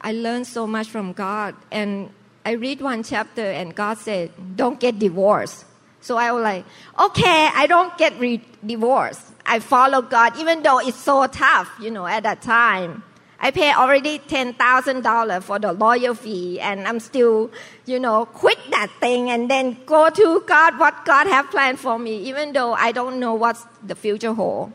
[0.00, 1.54] I learned so much from God.
[1.70, 2.10] And
[2.46, 5.64] I read one chapter, and God said, Don't get divorced.
[6.00, 6.64] So I was like,
[6.98, 9.31] Okay, I don't get re- divorced.
[9.44, 13.02] I follow God, even though it's so tough, you know, at that time.
[13.44, 17.50] I pay already $10,000 for the lawyer fee and I'm still,
[17.86, 21.98] you know, quit that thing and then go to God, what God have planned for
[21.98, 24.70] me, even though I don't know what the future hold.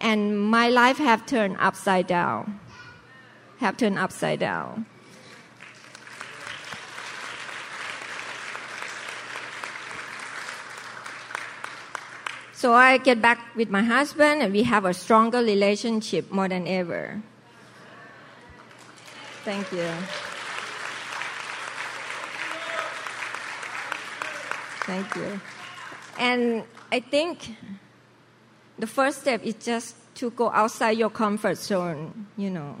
[0.00, 2.60] And my life have turned upside down,
[3.58, 4.86] have turned upside down.
[12.62, 16.68] So I get back with my husband and we have a stronger relationship more than
[16.68, 17.20] ever.
[19.44, 19.90] Thank you.
[24.86, 25.40] Thank you.
[26.20, 27.50] And I think
[28.78, 32.76] the first step is just to go outside your comfort zone, you know,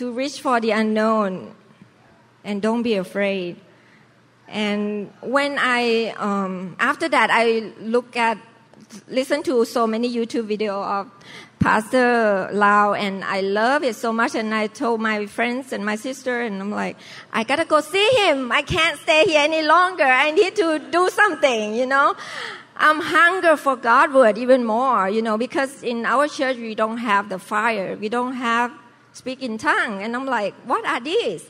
[0.00, 1.54] to reach for the unknown
[2.42, 3.60] and don't be afraid.
[4.48, 8.38] And when I, um, after that, I look at,
[9.08, 11.10] listen to so many YouTube video of
[11.58, 14.34] Pastor Lau, and I love it so much.
[14.34, 16.96] And I told my friends and my sister, and I'm like,
[17.32, 18.52] I gotta go see him.
[18.52, 20.04] I can't stay here any longer.
[20.04, 22.14] I need to do something, you know.
[22.76, 26.98] I'm hunger for God word even more, you know, because in our church we don't
[26.98, 28.72] have the fire, we don't have
[29.12, 31.46] speak in tongue, and I'm like, what are these?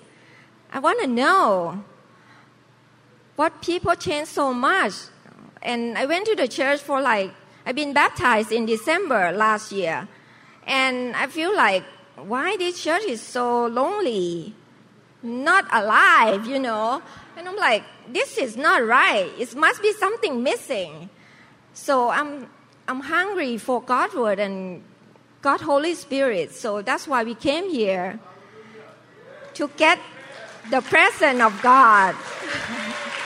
[0.71, 1.83] I want to know
[3.37, 4.93] what people change so much.
[5.63, 7.33] And I went to the church for like,
[7.67, 10.07] I've been baptized in December last year.
[10.67, 11.85] And I feel like,
[12.17, 14.55] why this church is so lonely,
[15.23, 17.03] not alive, you know?
[17.37, 19.31] And I'm like, this is not right.
[19.39, 21.11] It must be something missing.
[21.73, 22.49] So I'm,
[22.87, 24.83] I'm hungry for God's word and
[25.43, 26.53] God Holy Spirit.
[26.53, 28.21] So that's why we came here
[29.55, 29.99] to get
[30.71, 32.15] the presence of God.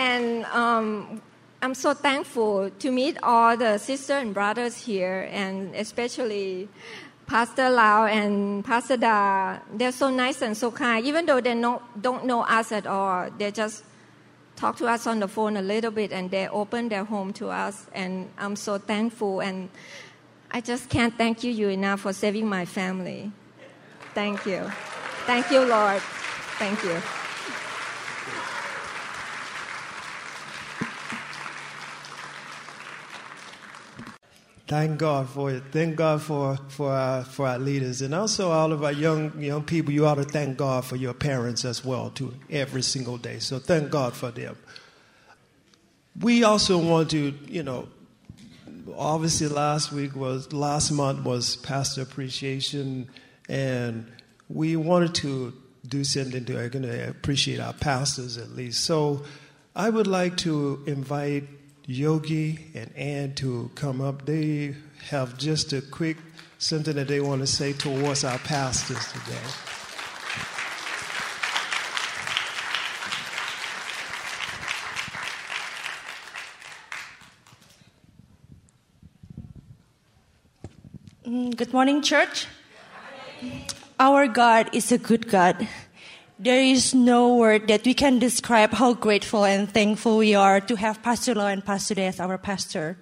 [0.00, 1.20] and um,
[1.60, 6.68] I'm so thankful to meet all the sisters and brothers here, and especially
[7.26, 9.58] Pastor Lau and Pastor Da.
[9.74, 13.28] They're so nice and so kind, even though they know, don't know us at all.
[13.36, 13.84] They just
[14.56, 17.50] talk to us on the phone a little bit, and they open their home to
[17.50, 17.86] us.
[17.92, 19.68] And I'm so thankful, and
[20.50, 23.32] I just can't thank you, you enough for saving my family.
[24.14, 24.64] Thank you.
[25.26, 26.00] Thank you, Lord.
[26.56, 27.19] Thank you.
[34.70, 35.64] Thank God for it.
[35.72, 38.02] Thank God for, for, our, for our leaders.
[38.02, 41.12] And also, all of our young, young people, you ought to thank God for your
[41.12, 43.40] parents as well, too, every single day.
[43.40, 44.56] So thank God for them.
[46.20, 47.88] We also want to, you know,
[48.96, 53.10] obviously last week was, last month was Pastor Appreciation,
[53.48, 54.06] and
[54.48, 55.52] we wanted to
[55.88, 58.84] do something to, to appreciate our pastors at least.
[58.84, 59.24] So
[59.74, 61.48] I would like to invite
[61.90, 64.24] Yogi and Ann to come up.
[64.24, 64.76] They
[65.08, 66.18] have just a quick
[66.58, 69.34] something that they want to say towards our pastors today.
[81.26, 82.46] Mm, good morning, church.
[83.98, 85.66] Our God is a good God.
[86.42, 90.74] There is no word that we can describe how grateful and thankful we are to
[90.74, 92.96] have Pastor Lau and Pastor Day as our pastor.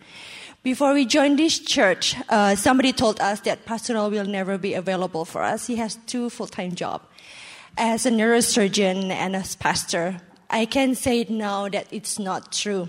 [0.65, 4.75] Before we joined this church, uh, somebody told us that Pastor Lau will never be
[4.75, 5.69] available for us.
[5.69, 7.07] He has two full-time jobs
[7.77, 10.17] as a neurosurgeon and as pastor.
[10.51, 12.89] I can say now that it's not true.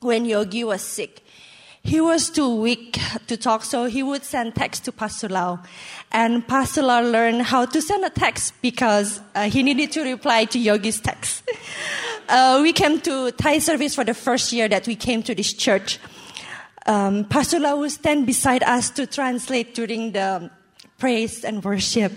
[0.00, 1.22] When Yogi was sick,
[1.84, 5.60] he was too weak to talk, so he would send text to Pastor Lau.
[6.10, 10.46] And Pastor Lau learned how to send a text because uh, he needed to reply
[10.46, 11.42] to Yogi's text.
[12.30, 15.52] uh, we came to Thai service for the first year that we came to this
[15.52, 15.98] church.
[16.86, 20.50] Um, Pastor Lau would stand beside us to translate during the
[20.96, 22.12] praise and worship.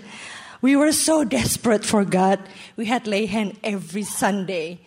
[0.61, 2.39] We were so desperate for God.
[2.77, 4.79] We had lay hand every Sunday.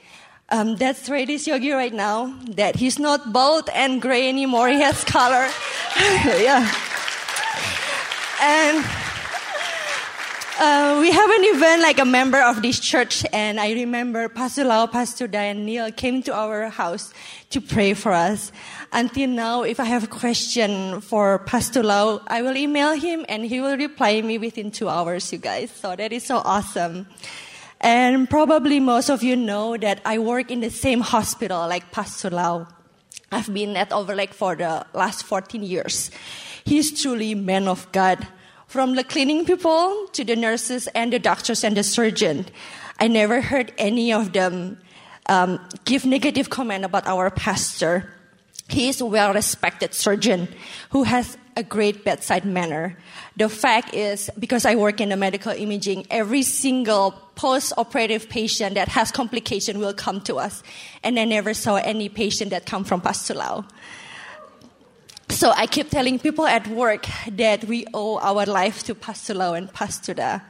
[0.52, 2.34] Um, that's Radish Yogi right now.
[2.56, 4.68] That he's not bald and gray anymore.
[4.68, 5.48] He has color.
[5.96, 6.66] yeah.
[8.42, 8.84] And
[10.58, 14.64] uh, we have an event like a member of this church, and I remember Pastor
[14.64, 17.14] Lau, Pastor Diane Neil came to our house
[17.50, 18.52] to pray for us.
[18.92, 23.46] Until now, if I have a question for Pastor Lau, I will email him and
[23.46, 25.70] he will reply me within two hours, you guys.
[25.70, 27.06] So that is so awesome.
[27.80, 32.28] And probably most of you know that I work in the same hospital like Pastor
[32.28, 32.68] Lau.
[33.32, 36.10] I've been at Overlake for the last 14 years.
[36.64, 38.26] He's truly man of God.
[38.66, 42.46] From the cleaning people to the nurses and the doctors and the surgeon,
[43.00, 44.78] I never heard any of them
[45.26, 48.12] um, give negative comment about our pastor.
[48.68, 50.48] He is a well-respected surgeon
[50.90, 52.96] who has a great bedside manner.
[53.36, 58.88] The fact is, because I work in the medical imaging, every single post-operative patient that
[58.88, 60.62] has complication will come to us,
[61.04, 63.64] and I never saw any patient that come from Pastor Lau.
[65.28, 69.52] So I keep telling people at work that we owe our life to Pastor Lau
[69.54, 70.40] and Pastor Da.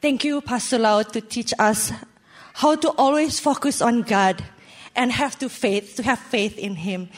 [0.00, 1.92] Thank you, Pastor Lau, to teach us
[2.54, 4.42] how to always focus on God
[4.96, 7.08] and have to faith, to have faith in Him.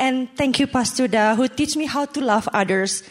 [0.00, 3.04] And thank you, Pastor Da, who teach me how to love others,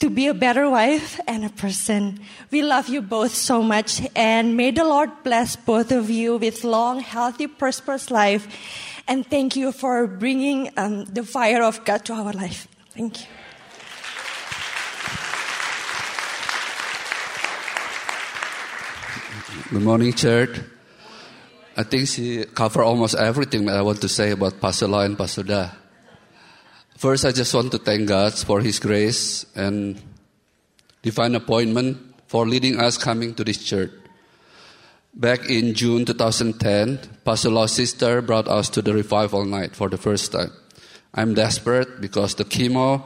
[0.00, 2.24] to be a better wife and a person.
[2.50, 6.64] We love you both so much, and may the Lord bless both of you with
[6.64, 8.48] long, healthy, prosperous life
[9.10, 12.68] and thank you for bringing um, the fire of God to our life.
[12.94, 13.26] Thank you.
[19.70, 20.60] Good morning, church.
[21.76, 25.18] I think she covered almost everything that I want to say about Pastor Lau and
[25.18, 25.79] Pastor Da.
[27.00, 29.96] First, I just want to thank God for His grace and
[31.00, 31.96] divine appointment
[32.26, 33.90] for leading us coming to this church.
[35.14, 39.96] Back in June 2010, Pastor Lau's sister brought us to the revival night for the
[39.96, 40.52] first time.
[41.14, 43.02] I'm desperate because the chemo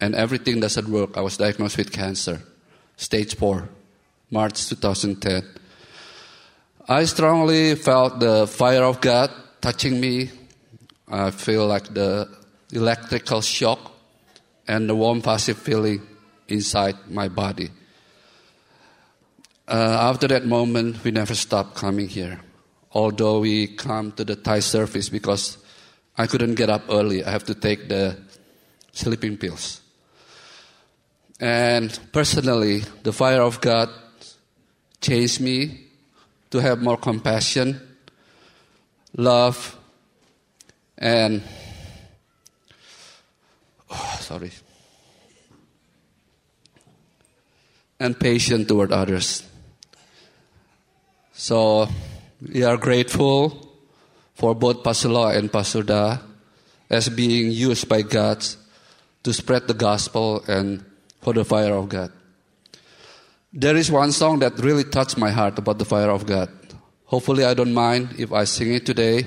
[0.00, 1.18] and everything doesn't work.
[1.18, 2.40] I was diagnosed with cancer,
[2.96, 3.68] stage 4,
[4.30, 5.44] March 2010.
[6.88, 10.30] I strongly felt the fire of God touching me.
[11.06, 12.39] I feel like the
[12.72, 13.92] electrical shock
[14.66, 16.06] and the warm, passive feeling
[16.48, 17.70] inside my body
[19.70, 22.40] uh, after that moment, we never stopped coming here.
[22.92, 25.58] Although we come to the Thai service because
[26.18, 28.18] I couldn't get up early, I have to take the
[28.92, 29.80] sleeping pills.
[31.38, 33.90] And personally, the fire of God
[35.00, 35.86] changed me
[36.50, 37.80] to have more compassion,
[39.16, 39.78] love,
[40.98, 41.42] and
[43.90, 44.50] oh, sorry,
[47.98, 49.46] and patient toward others.
[51.32, 51.88] So
[52.40, 53.68] we are grateful
[54.34, 56.18] for both Pastor Lau and Pastor Da
[56.88, 58.44] as being used by God
[59.22, 60.84] to spread the gospel and
[61.20, 62.12] for the fire of God.
[63.52, 66.48] There is one song that really touched my heart about the fire of God.
[67.04, 69.26] Hopefully, I don't mind if I sing it today,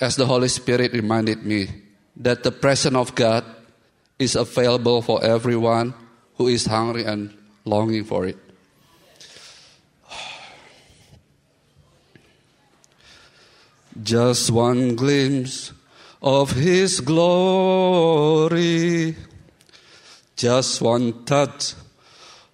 [0.00, 1.68] as the Holy Spirit reminded me
[2.16, 3.44] that the presence of God
[4.18, 5.94] is available for everyone
[6.36, 7.32] who is hungry and
[7.64, 8.36] longing for it.
[14.02, 15.72] Just one glimpse
[16.22, 17.96] of His glory,
[20.36, 21.74] just one touch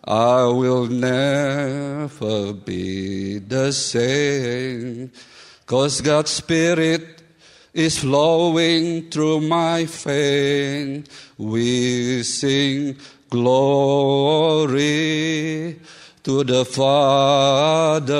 [0.04, 5.12] I will never be the same,
[5.66, 7.19] cause God's Spirit
[7.72, 11.08] is flowing through my veins.
[11.38, 12.96] We sing
[13.28, 14.90] glory
[16.24, 18.10] to the Father.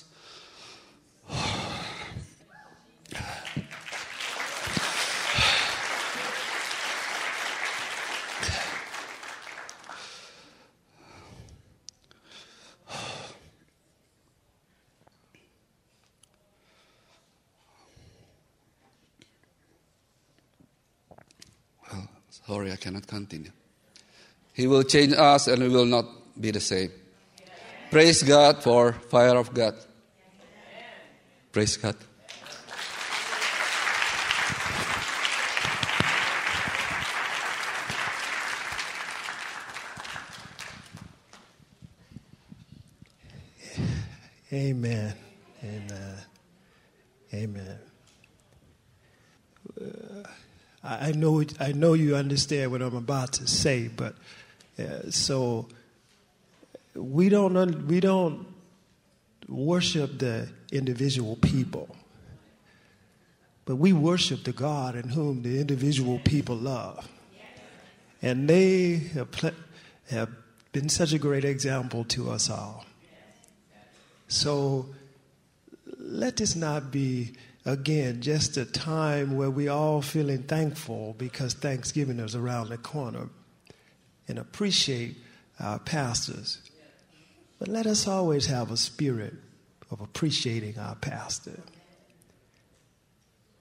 [22.51, 23.53] Sorry, I cannot continue.
[24.53, 26.05] He will change us and we will not
[26.41, 26.91] be the same.
[27.93, 29.75] Praise God for fire of God.
[31.53, 31.95] Praise God.
[44.53, 45.15] Amen.
[45.63, 45.93] Amen.
[45.93, 46.21] Uh,
[47.33, 47.79] amen.
[49.81, 50.29] Uh,
[50.83, 54.15] I know, I know you understand what I'm about to say, but
[54.79, 55.69] uh, so
[56.95, 58.47] we don't, we don't
[59.47, 61.95] worship the individual people,
[63.67, 67.07] but we worship the God in whom the individual people love.
[68.23, 69.29] And they have,
[70.11, 70.31] have
[70.73, 72.85] been such a great example to us all.
[74.29, 74.87] So
[75.99, 77.33] let this not be,
[77.65, 83.29] again, just a time where we all feeling thankful because Thanksgiving is around the corner
[84.29, 85.17] and appreciate
[85.59, 86.59] our pastors.
[87.59, 89.35] But let us always have a spirit
[89.91, 91.61] of appreciating our pastor.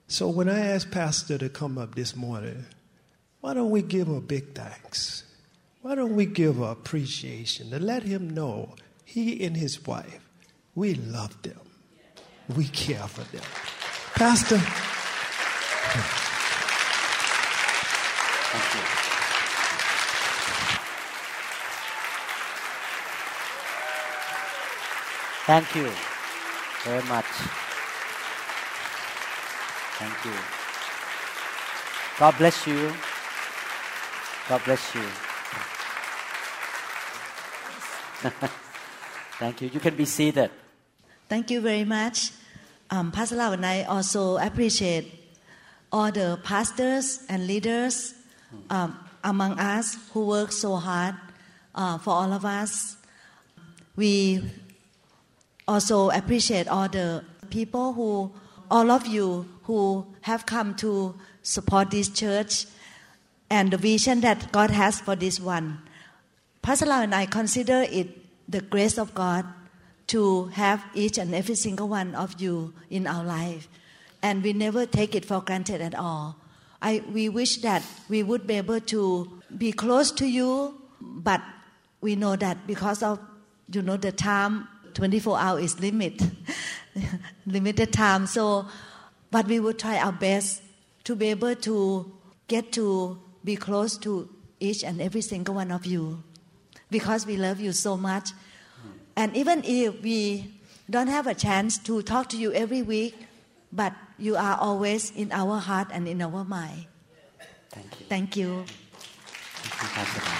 [0.08, 2.66] So when I asked Pastor to come up this morning,
[3.40, 5.24] why don't we give a big thanks?
[5.82, 8.74] Why don't we give a appreciation to let him know
[9.04, 10.20] he and his wife,
[10.74, 11.60] we love them.
[12.56, 13.44] We care for them.
[14.14, 14.60] Pastor.
[25.50, 25.90] Thank you
[26.84, 27.26] very much.
[29.98, 30.32] Thank you.
[32.20, 32.92] God bless you.
[34.48, 35.02] God bless you.
[39.40, 39.68] Thank you.
[39.74, 40.50] You can be seated.
[41.28, 42.30] Thank you very much.
[42.92, 45.14] Um, Pastor Lau and I also appreciate
[45.92, 48.14] all the pastors and leaders
[48.68, 51.14] um, among us who work so hard
[51.74, 52.96] uh, for all of us.
[53.94, 54.42] We
[55.68, 58.32] also appreciate all the people who,
[58.68, 62.66] all of you who have come to support this church
[63.48, 65.78] and the vision that God has for this one.
[66.60, 68.08] Pastor Lau and I consider it
[68.50, 69.46] the grace of God
[70.10, 73.68] to have each and every single one of you in our life.
[74.22, 76.36] And we never take it for granted at all.
[76.82, 81.40] I, we wish that we would be able to be close to you, but
[82.00, 83.20] we know that because of,
[83.70, 86.20] you know, the time, 24 hours is limit,
[87.46, 88.26] limited time.
[88.26, 88.66] So,
[89.30, 90.62] but we will try our best
[91.04, 92.12] to be able to
[92.48, 96.22] get to be close to each and every single one of you
[96.90, 98.30] because we love you so much.
[99.16, 100.54] And even if we
[100.88, 103.14] don't have a chance to talk to you every week,
[103.72, 106.86] but you are always in our heart and in our mind.
[107.70, 108.06] Thank you.
[108.08, 108.64] Thank you.
[109.62, 110.36] Thank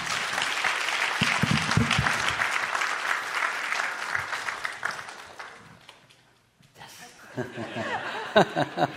[7.35, 8.87] you,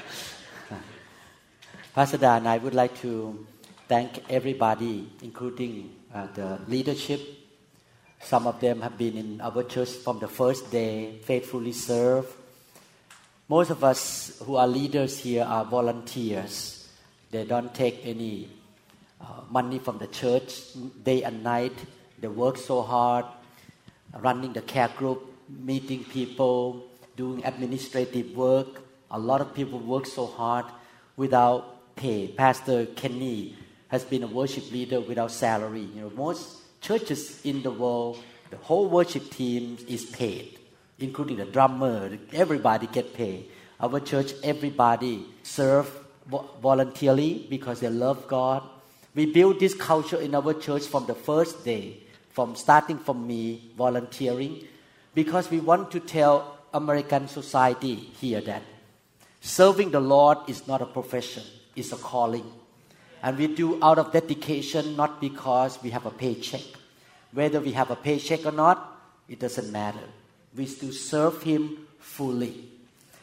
[1.95, 3.47] Pastor I would like to
[3.87, 7.44] thank everybody, including uh, the leadership.
[8.25, 12.27] Some of them have been in our church from the first day, faithfully serve.
[13.49, 16.89] Most of us who are leaders here are volunteers.
[17.31, 18.49] They don't take any
[19.21, 20.73] uh, money from the church
[21.05, 21.75] day and night.
[22.19, 23.27] They work so hard,
[24.19, 28.81] running the care group, meeting people, doing administrative work.
[29.11, 30.65] A lot of people work so hard
[31.19, 32.29] without pay.
[32.29, 33.55] Pastor Kenny
[33.89, 35.83] has been a worship leader without salary.
[35.95, 40.59] You know, most churches in the world, the whole worship team is paid,
[40.99, 42.19] including the drummer.
[42.33, 43.49] Everybody get paid.
[43.81, 45.89] Our church, everybody serve
[46.61, 48.63] voluntarily because they love God.
[49.15, 51.99] We build this culture in our church from the first day,
[52.31, 54.67] from starting from me volunteering,
[55.15, 58.63] because we want to tell American society here that
[59.41, 61.45] serving the Lord is not a profession,
[61.77, 62.45] it's a calling.
[63.25, 66.61] And we do out of dedication, not because we have a paycheck.
[67.33, 69.01] Whether we have a paycheck or not,
[69.31, 70.07] it doesn't matter.
[70.55, 72.69] We still serve Him fully.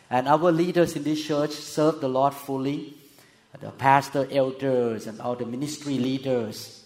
[0.10, 2.95] And our leaders in this church serve the Lord fully.
[3.60, 6.84] The pastor, elders, and all the ministry leaders,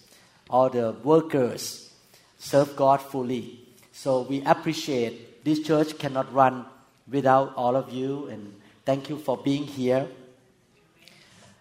[0.50, 1.90] all the workers
[2.36, 3.60] serve God fully.
[3.92, 6.66] So we appreciate this church cannot run
[7.10, 8.52] without all of you, and
[8.84, 10.06] thank you for being here.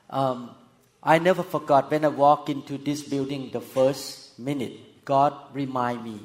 [0.09, 0.49] Um,
[1.07, 6.19] I never forgot when I walked into this building the first minute, God remind me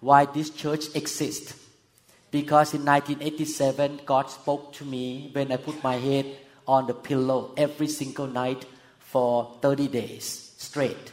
[0.00, 1.54] why this church exists.
[2.32, 6.26] Because in 1987, God spoke to me when I put my head
[6.66, 8.66] on the pillow every single night
[8.98, 11.12] for 30 days straight.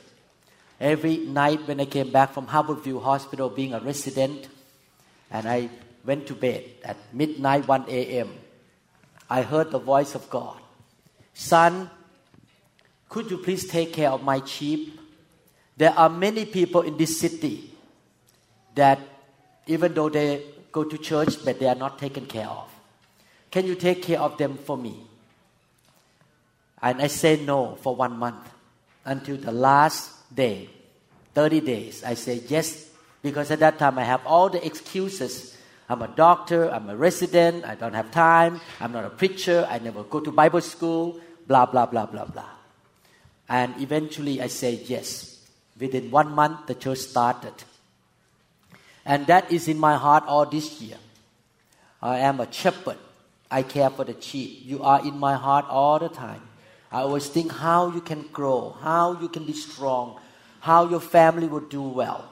[0.80, 4.48] Every night when I came back from Harborview Hospital being a resident,
[5.30, 5.70] and I
[6.04, 8.32] went to bed at midnight 1 a.m.,
[9.30, 10.58] I heard the voice of God.
[11.36, 11.92] Son,
[13.10, 14.99] could you please take care of my sheep?
[15.76, 17.74] There are many people in this city
[18.76, 18.99] that
[19.66, 22.70] even though they go to church, but they are not taken care of.
[23.49, 24.95] Can you take care of them for me?
[26.82, 28.47] And I say no for one month
[29.05, 30.70] until the last day,
[31.34, 32.03] 30 days.
[32.03, 32.89] I say yes
[33.22, 35.57] because at that time I have all the excuses.
[35.89, 39.80] I'm a doctor, I'm a resident, I don't have time, I'm not a preacher, I
[39.80, 42.59] never go to Bible school, blah, blah, blah, blah, blah.
[43.50, 45.47] And eventually I say yes.
[45.80, 47.54] Within one month, the church started.
[49.06, 50.97] And that is in my heart all this year.
[52.02, 52.97] I am a shepherd.
[53.50, 54.62] I care for the sheep.
[54.64, 56.41] You are in my heart all the time.
[56.91, 60.20] I always think how you can grow, how you can be strong,
[60.60, 62.30] how your family will do well.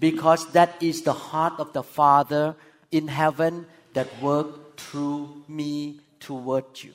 [0.00, 2.56] Because that is the heart of the Father
[2.90, 6.92] in heaven that worked through me toward you.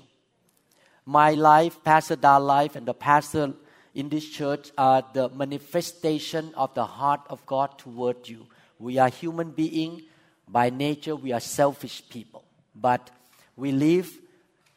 [1.10, 3.54] My life, Pastor Da's life, and the pastor
[3.96, 8.46] in this church are the manifestation of the heart of God toward you.
[8.78, 10.04] We are human beings.
[10.48, 12.44] By nature, we are selfish people.
[12.76, 13.10] But
[13.56, 14.20] we live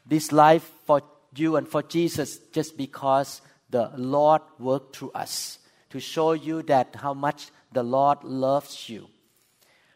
[0.07, 1.03] this life for
[1.37, 5.59] you and for Jesus just because the Lord worked through us
[5.91, 9.11] to show you that how much the Lord loves you.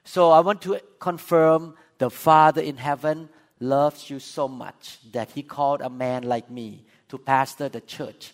[0.05, 3.31] So I want to confirm the Father in heaven
[3.61, 8.33] loves you so much that he called a man like me to pastor the church.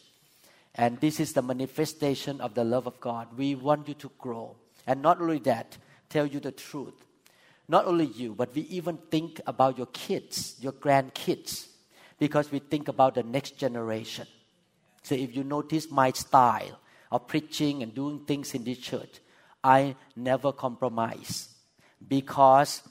[0.74, 3.28] And this is the manifestation of the love of God.
[3.36, 4.56] We want you to grow.
[4.86, 5.76] And not only that,
[6.08, 6.94] tell you the truth.
[7.68, 11.68] Not only you, but we even think about your kids, your grandkids,
[12.18, 14.26] because we think about the next generation.
[15.02, 16.78] So if you notice my style
[17.10, 19.20] of preaching and doing things in this church,
[19.62, 21.48] I never compromise.
[22.06, 22.82] Because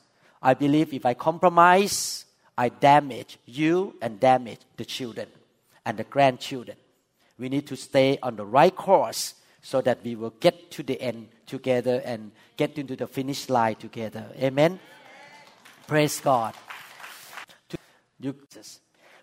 [0.41, 2.25] I believe if I compromise,
[2.57, 5.27] I damage you and damage the children
[5.85, 6.77] and the grandchildren.
[7.37, 10.99] We need to stay on the right course so that we will get to the
[11.01, 14.25] end together and get into the finish line together.
[14.37, 14.79] Amen.
[15.87, 16.55] Praise God.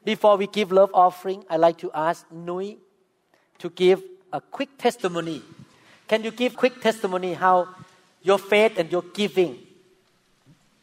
[0.05, 2.79] Before we give love offering, I'd like to ask Nui
[3.59, 4.03] to give
[4.33, 5.43] a quick testimony.
[6.07, 7.69] Can you give quick testimony how
[8.23, 9.59] your faith and your giving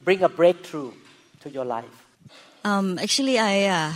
[0.05, 0.91] bring a breakthrough
[1.41, 2.05] to your life?
[2.63, 3.93] Um, actually, I uh,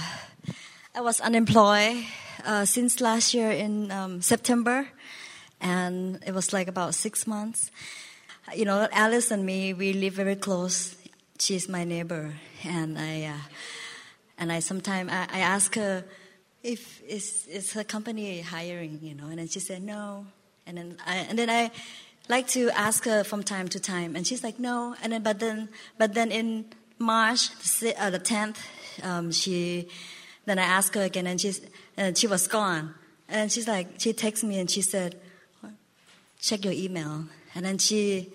[0.95, 2.03] I was unemployed
[2.45, 4.87] uh, since last year in um, September,
[5.61, 7.71] and it was like about six months.
[8.55, 10.97] You know, Alice and me, we live very close.
[11.37, 12.33] She's my neighbor,
[12.63, 13.45] and I uh,
[14.39, 16.03] and I sometimes I, I ask her
[16.63, 20.25] if is is her company hiring, you know, and then she said no,
[20.65, 21.69] and then I and then I
[22.29, 25.39] like to ask her from time to time, and she's like no, and then but
[25.39, 26.65] then but then in
[26.97, 27.49] March
[27.97, 28.65] uh, the tenth,
[29.03, 29.89] um, she
[30.45, 31.59] then I asked her again, and she's
[31.97, 32.95] and she was gone.
[33.27, 35.15] And she's like, she texted me and she said,
[36.41, 37.25] check your email.
[37.53, 38.31] And then she,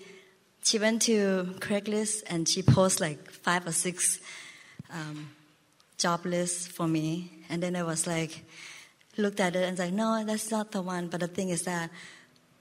[0.63, 4.21] she went to Craigslist and she posted like five or six
[4.93, 5.29] um,
[5.97, 7.31] job lists for me.
[7.49, 8.45] And then I was like,
[9.17, 11.07] looked at it and was like, no, that's not the one.
[11.07, 11.89] But the thing is that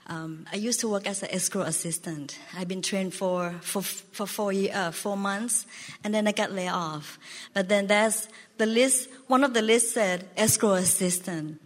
[0.06, 2.38] um, I used to work as an escrow assistant.
[2.56, 5.66] I've been trained for for for four year, uh, four months,
[6.02, 7.18] and then I got laid off.
[7.54, 8.28] But then there's
[8.58, 11.60] the list, one of the lists said escrow assistant.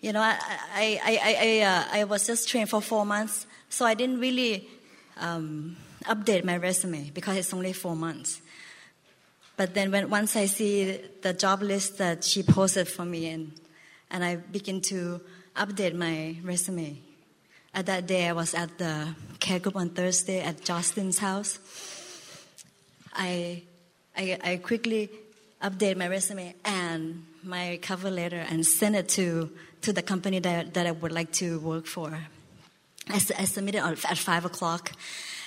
[0.00, 0.36] You know, I,
[0.74, 4.68] I, I, I, uh, I was just trained for four months, so I didn't really
[5.16, 8.42] um, update my resume because it's only four months.
[9.56, 13.52] But then when, once I see the job list that she posted for me and,
[14.10, 15.20] and I begin to
[15.56, 16.98] update my resume.
[17.74, 21.58] At that day, I was at the care group on Thursday at Justin's house.
[23.12, 23.64] I,
[24.16, 25.10] I, I quickly
[25.60, 29.50] update my resume and my cover letter and send it to,
[29.82, 32.16] to the company that, that I would like to work for.
[33.08, 34.92] I, I submitted at 5 o'clock.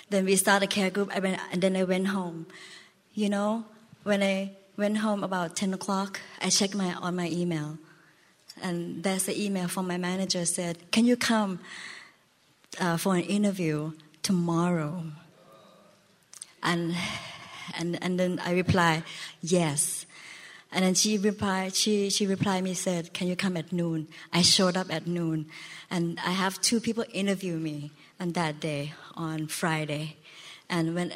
[0.09, 2.47] Then we started a care group, I went, and then I went home.
[3.13, 3.63] You know,
[4.03, 7.78] when I went home about 10 o'clock, I checked my, on my email.
[8.61, 11.59] And there's an email from my manager said, can you come
[12.80, 13.91] uh, for an interview
[14.23, 15.03] tomorrow?
[16.63, 16.95] And,
[17.78, 19.03] and, and then I replied,
[19.41, 20.05] yes.
[20.71, 24.07] And then she replied, she, she replied me, said, can you come at noon?
[24.34, 25.47] I showed up at noon.
[25.89, 30.17] And I have two people interview me on that day, on Friday.
[30.69, 31.13] And when,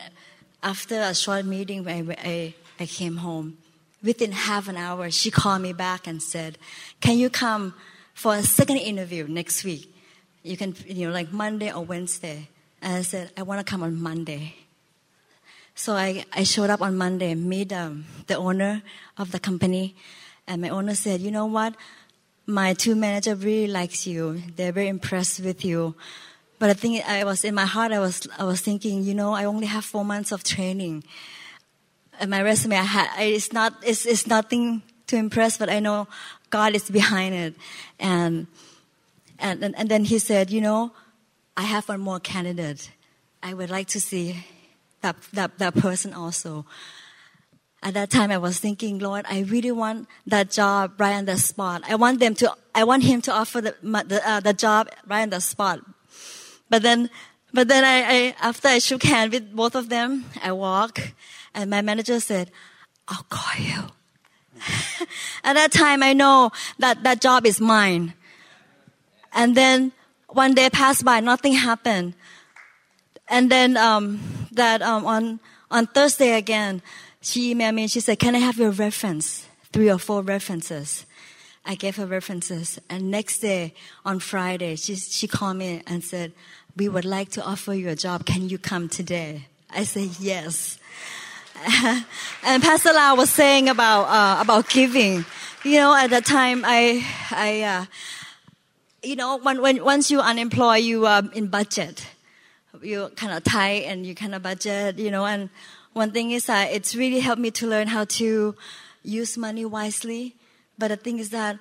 [0.63, 3.57] after a short meeting, I, I, I came home.
[4.01, 6.57] Within half an hour, she called me back and said,
[7.01, 7.73] can you come
[8.13, 9.93] for a second interview next week?
[10.43, 12.49] You can, you know, like Monday or Wednesday.
[12.81, 14.55] And I said, I want to come on Monday.
[15.75, 18.81] So I, I showed up on Monday, meet um, the owner
[19.17, 19.95] of the company,
[20.47, 21.75] and my owner said, you know what?
[22.45, 24.41] My two manager really likes you.
[24.55, 25.95] They're very impressed with you.
[26.59, 29.33] But I think I was in my heart, I was, I was thinking, you know,
[29.33, 31.03] I only have four months of training.
[32.19, 36.07] And my resume, I had, it's not, it's, it's nothing to impress, but I know
[36.49, 37.55] God is behind it.
[37.99, 38.47] And,
[39.41, 40.93] and, and, and then he said, you know,
[41.57, 42.91] I have one more candidate.
[43.43, 44.45] I would like to see
[45.01, 46.65] that, that, that person also.
[47.83, 51.37] At that time, I was thinking, Lord, I really want that job right on the
[51.37, 51.81] spot.
[51.89, 55.23] I want them to, I want him to offer the, the, uh, the job right
[55.23, 55.79] on the spot.
[56.69, 57.09] But then,
[57.51, 60.99] but then I, I, after I shook hands with both of them, I walk
[61.55, 62.51] and my manager said,
[63.07, 63.81] I'll call you.
[65.43, 68.13] At that time, I know that that job is mine.
[69.33, 69.91] And then
[70.27, 72.13] one day passed by, nothing happened.
[73.27, 74.19] And then um,
[74.51, 76.81] that um, on on Thursday again,
[77.21, 77.83] she emailed me.
[77.83, 79.47] and She said, "Can I have your reference?
[79.71, 81.05] Three or four references."
[81.63, 83.73] I gave her references, and next day
[84.03, 86.33] on Friday, she she called me and said,
[86.75, 88.25] "We would like to offer you a job.
[88.25, 90.77] Can you come today?" I said, "Yes."
[92.43, 95.23] and Pastor Lau was saying about uh, about giving.
[95.63, 97.61] You know, at that time, I I.
[97.61, 97.85] Uh,
[99.03, 102.07] you know, when, when once you're unemployed, you are um, in budget.
[102.81, 105.25] You're kind of tight and you kind of budget, you know.
[105.25, 105.49] And
[105.93, 108.55] one thing is that it's really helped me to learn how to
[109.03, 110.35] use money wisely.
[110.77, 111.57] But the thing is that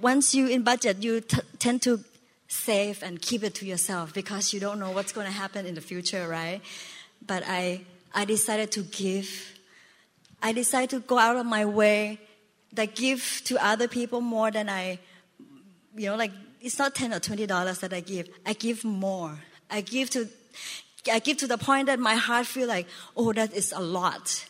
[0.00, 2.00] once you in budget, you t- tend to
[2.48, 5.74] save and keep it to yourself because you don't know what's going to happen in
[5.74, 6.60] the future, right?
[7.26, 7.82] But I,
[8.14, 9.58] I decided to give.
[10.42, 12.20] I decided to go out of my way,
[12.72, 14.98] that give to other people more than I,
[15.96, 18.28] you know, like it's not 10 or 20 dollars that I give.
[18.44, 19.38] I give more.
[19.70, 20.28] I give to,
[21.12, 22.86] I give to the point that my heart feel like,
[23.16, 24.46] oh, that is a lot.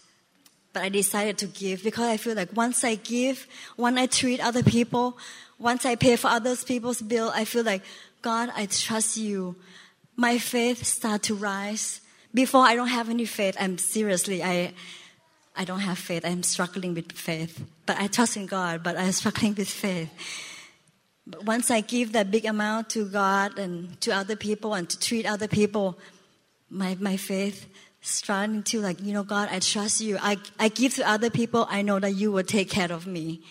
[0.73, 3.47] But I decided to give because I feel like once I give,
[3.77, 5.17] when I treat other people,
[5.59, 7.83] once I pay for others people's bill, I feel like,
[8.21, 9.57] God, I trust you.
[10.17, 12.01] My faith start to rise.
[12.35, 13.57] Before I don't have any faith.
[13.59, 14.75] I'm seriously, I,
[15.57, 16.27] I don't have faith.
[16.27, 17.65] I'm struggling with faith.
[17.87, 20.11] But I trust in God, but I'm struggling with faith.
[21.27, 24.99] But once I give that big amount to God and to other people and to
[24.99, 25.99] treat other people,
[26.70, 27.66] my, my faith
[28.01, 30.18] starting to like, you know, God, I trust you.
[30.22, 31.66] I, I give to other people.
[31.68, 33.43] I know that you will take care of me.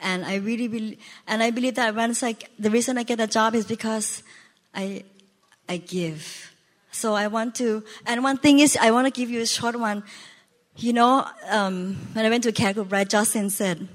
[0.00, 3.26] And I really believe, and I believe that once I, the reason I get a
[3.26, 4.22] job is because
[4.74, 5.04] I,
[5.68, 6.50] I give.
[6.90, 9.78] So I want to, and one thing is, I want to give you a short
[9.78, 10.02] one.
[10.76, 13.86] You know, um, when I went to care group, right, Justin said,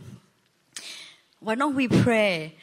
[1.39, 2.53] why don't we pray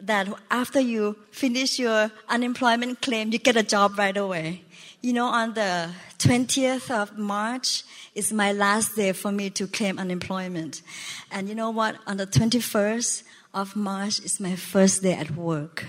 [0.00, 4.62] that after you finish your unemployment claim, you get a job right away.
[5.00, 7.84] You know, on the 20th of March
[8.14, 10.82] is my last day for me to claim unemployment.
[11.30, 11.96] And you know what?
[12.06, 13.22] On the 21st
[13.52, 15.84] of March is my first day at work.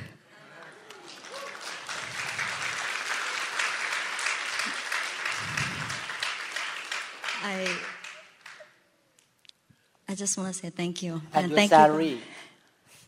[7.44, 7.68] I,
[10.10, 11.22] I just want to say thank you.
[11.32, 12.18] And, thank salary, you.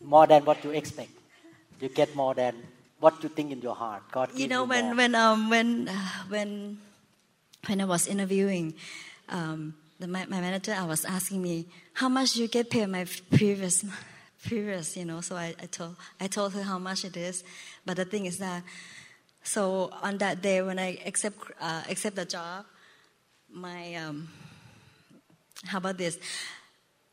[0.00, 1.10] More than what you expect.
[1.80, 2.54] You get more than
[3.00, 4.02] what you think in your heart.
[4.10, 4.94] God you know you when more.
[4.96, 6.78] when um when uh, when
[7.66, 8.74] when I was interviewing
[9.28, 13.06] um, the, my, my manager I was asking me how much you get paid my
[13.30, 13.84] previous
[14.46, 17.44] previous you know so I, I told I told her how much it is
[17.84, 18.62] but the thing is that
[19.42, 22.64] so on that day when I accept uh, accept the job
[23.50, 24.28] my um,
[25.64, 26.18] how about this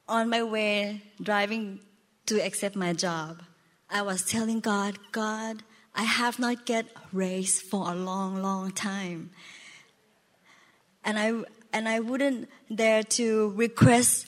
[0.07, 1.79] on my way driving
[2.25, 3.41] to accept my job
[3.89, 5.63] I was telling God God
[5.95, 9.29] I have not get raised for a long, long time.
[11.05, 11.31] And I,
[11.71, 14.27] and I wouldn't dare to request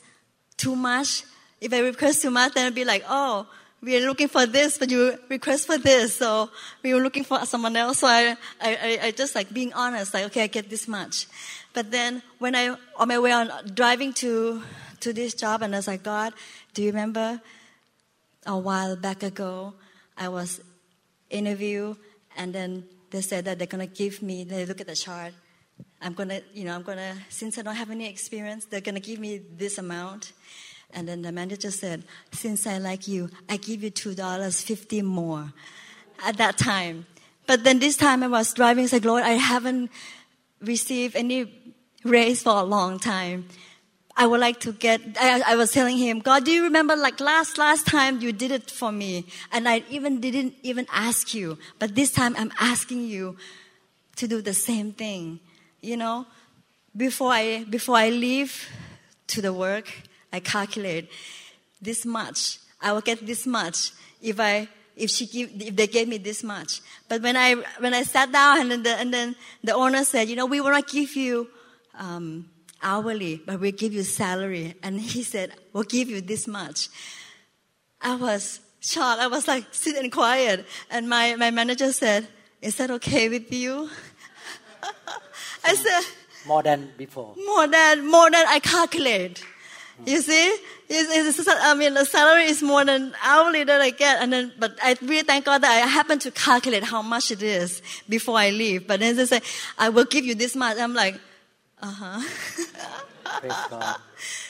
[0.56, 1.24] too much.
[1.60, 3.48] If I request too much, then I'd be like, oh,
[3.82, 6.16] we are looking for this, but you request for this.
[6.16, 6.50] So
[6.84, 8.00] we were looking for someone else.
[8.00, 11.28] So I, I, I just like being honest, like, okay, I get this much.
[11.74, 14.64] But then when I, on my way on driving to,
[15.02, 16.34] to this job, and I was like, God,
[16.74, 17.42] do you remember
[18.48, 19.76] a while back ago,
[20.18, 20.62] I was
[21.30, 21.96] interview
[22.38, 25.34] and then they said that they're to give me they look at the chart.
[26.02, 29.20] I'm to you know i'm to since i don't have any experience they're to give
[29.20, 30.34] me this amount.
[30.94, 35.02] And then the manager said since i like you i give you two dollars fifty
[35.02, 35.54] more
[36.26, 37.06] at that time.
[37.46, 39.92] But then this time i was driving it's like lord i haven't
[40.62, 41.54] received any
[42.04, 43.46] raise for a long time
[44.20, 47.20] I would like to get, I, I, was telling him, God, do you remember like
[47.20, 49.28] last, last time you did it for me?
[49.52, 51.60] And I even didn't even ask you.
[51.78, 53.38] But this time I'm asking you
[54.16, 55.40] to do the same thing.
[55.82, 56.26] You know,
[56.96, 58.68] before I, before I leave
[59.28, 59.94] to the work,
[60.34, 61.12] I calculate
[61.80, 62.58] this much.
[62.82, 63.92] I will get this much
[64.22, 66.82] if I if she give, if they gave me this much.
[67.08, 70.28] But when I when I sat down and then the, and then the owner said,
[70.28, 71.48] you know, we will not give you
[71.98, 72.50] um,
[72.82, 74.76] hourly, but we'll give you salary.
[74.84, 76.90] And he said, we'll give you this much.
[78.02, 79.22] I was shocked.
[79.22, 80.66] I was like sitting and quiet.
[80.90, 82.28] And my, my manager said,
[82.62, 83.90] is that okay with you?
[85.64, 86.02] I said,
[86.48, 87.36] more than before.
[87.46, 89.44] More than more than I calculate.
[90.06, 90.56] You see,
[90.90, 94.54] it's, it's, I mean, the salary is more than hourly that I get, and then,
[94.60, 98.38] but I really thank God that I happen to calculate how much it is before
[98.38, 98.86] I leave.
[98.86, 99.42] But then they say,
[99.78, 100.78] I will give you this much.
[100.78, 101.20] I'm like,
[101.82, 102.22] uh huh.
[103.40, 103.96] Praise God.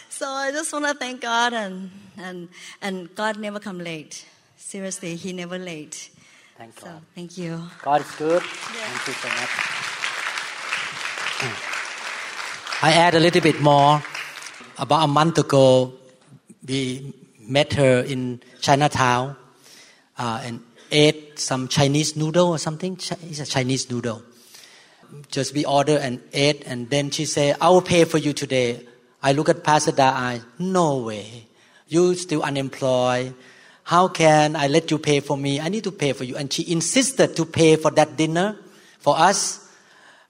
[0.10, 2.50] So I just want to thank God, and and
[2.82, 4.26] and God never come late.
[4.56, 6.10] Seriously, He never late.
[6.58, 7.02] Thank so, God.
[7.14, 7.62] Thank you.
[7.84, 8.42] God is good.
[8.42, 9.50] Thank you so much.
[12.82, 14.02] I add a little bit more.
[14.80, 15.94] About a month ago,
[16.68, 19.36] we met her in Chinatown
[20.18, 20.62] uh, and
[20.92, 22.94] ate some Chinese noodle or something.
[22.94, 24.22] It's a Chinese noodle.
[25.32, 28.86] Just we ordered and ate, and then she said, "I will pay for you today."
[29.22, 29.94] I look at Pastor.
[30.00, 31.48] I no way.
[31.88, 33.34] You still unemployed.
[33.84, 35.62] How can I let you pay for me?
[35.62, 36.36] I need to pay for you.
[36.36, 38.58] And she insisted to pay for that dinner
[39.00, 39.64] for us.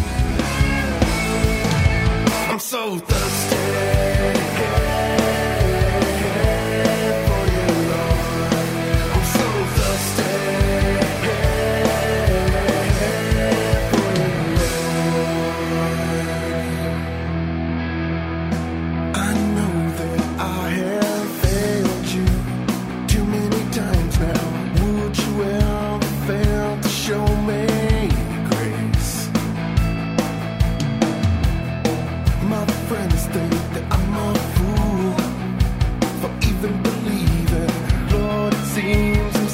[2.49, 3.20] I'm so thirsty.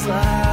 [0.08, 0.47] slide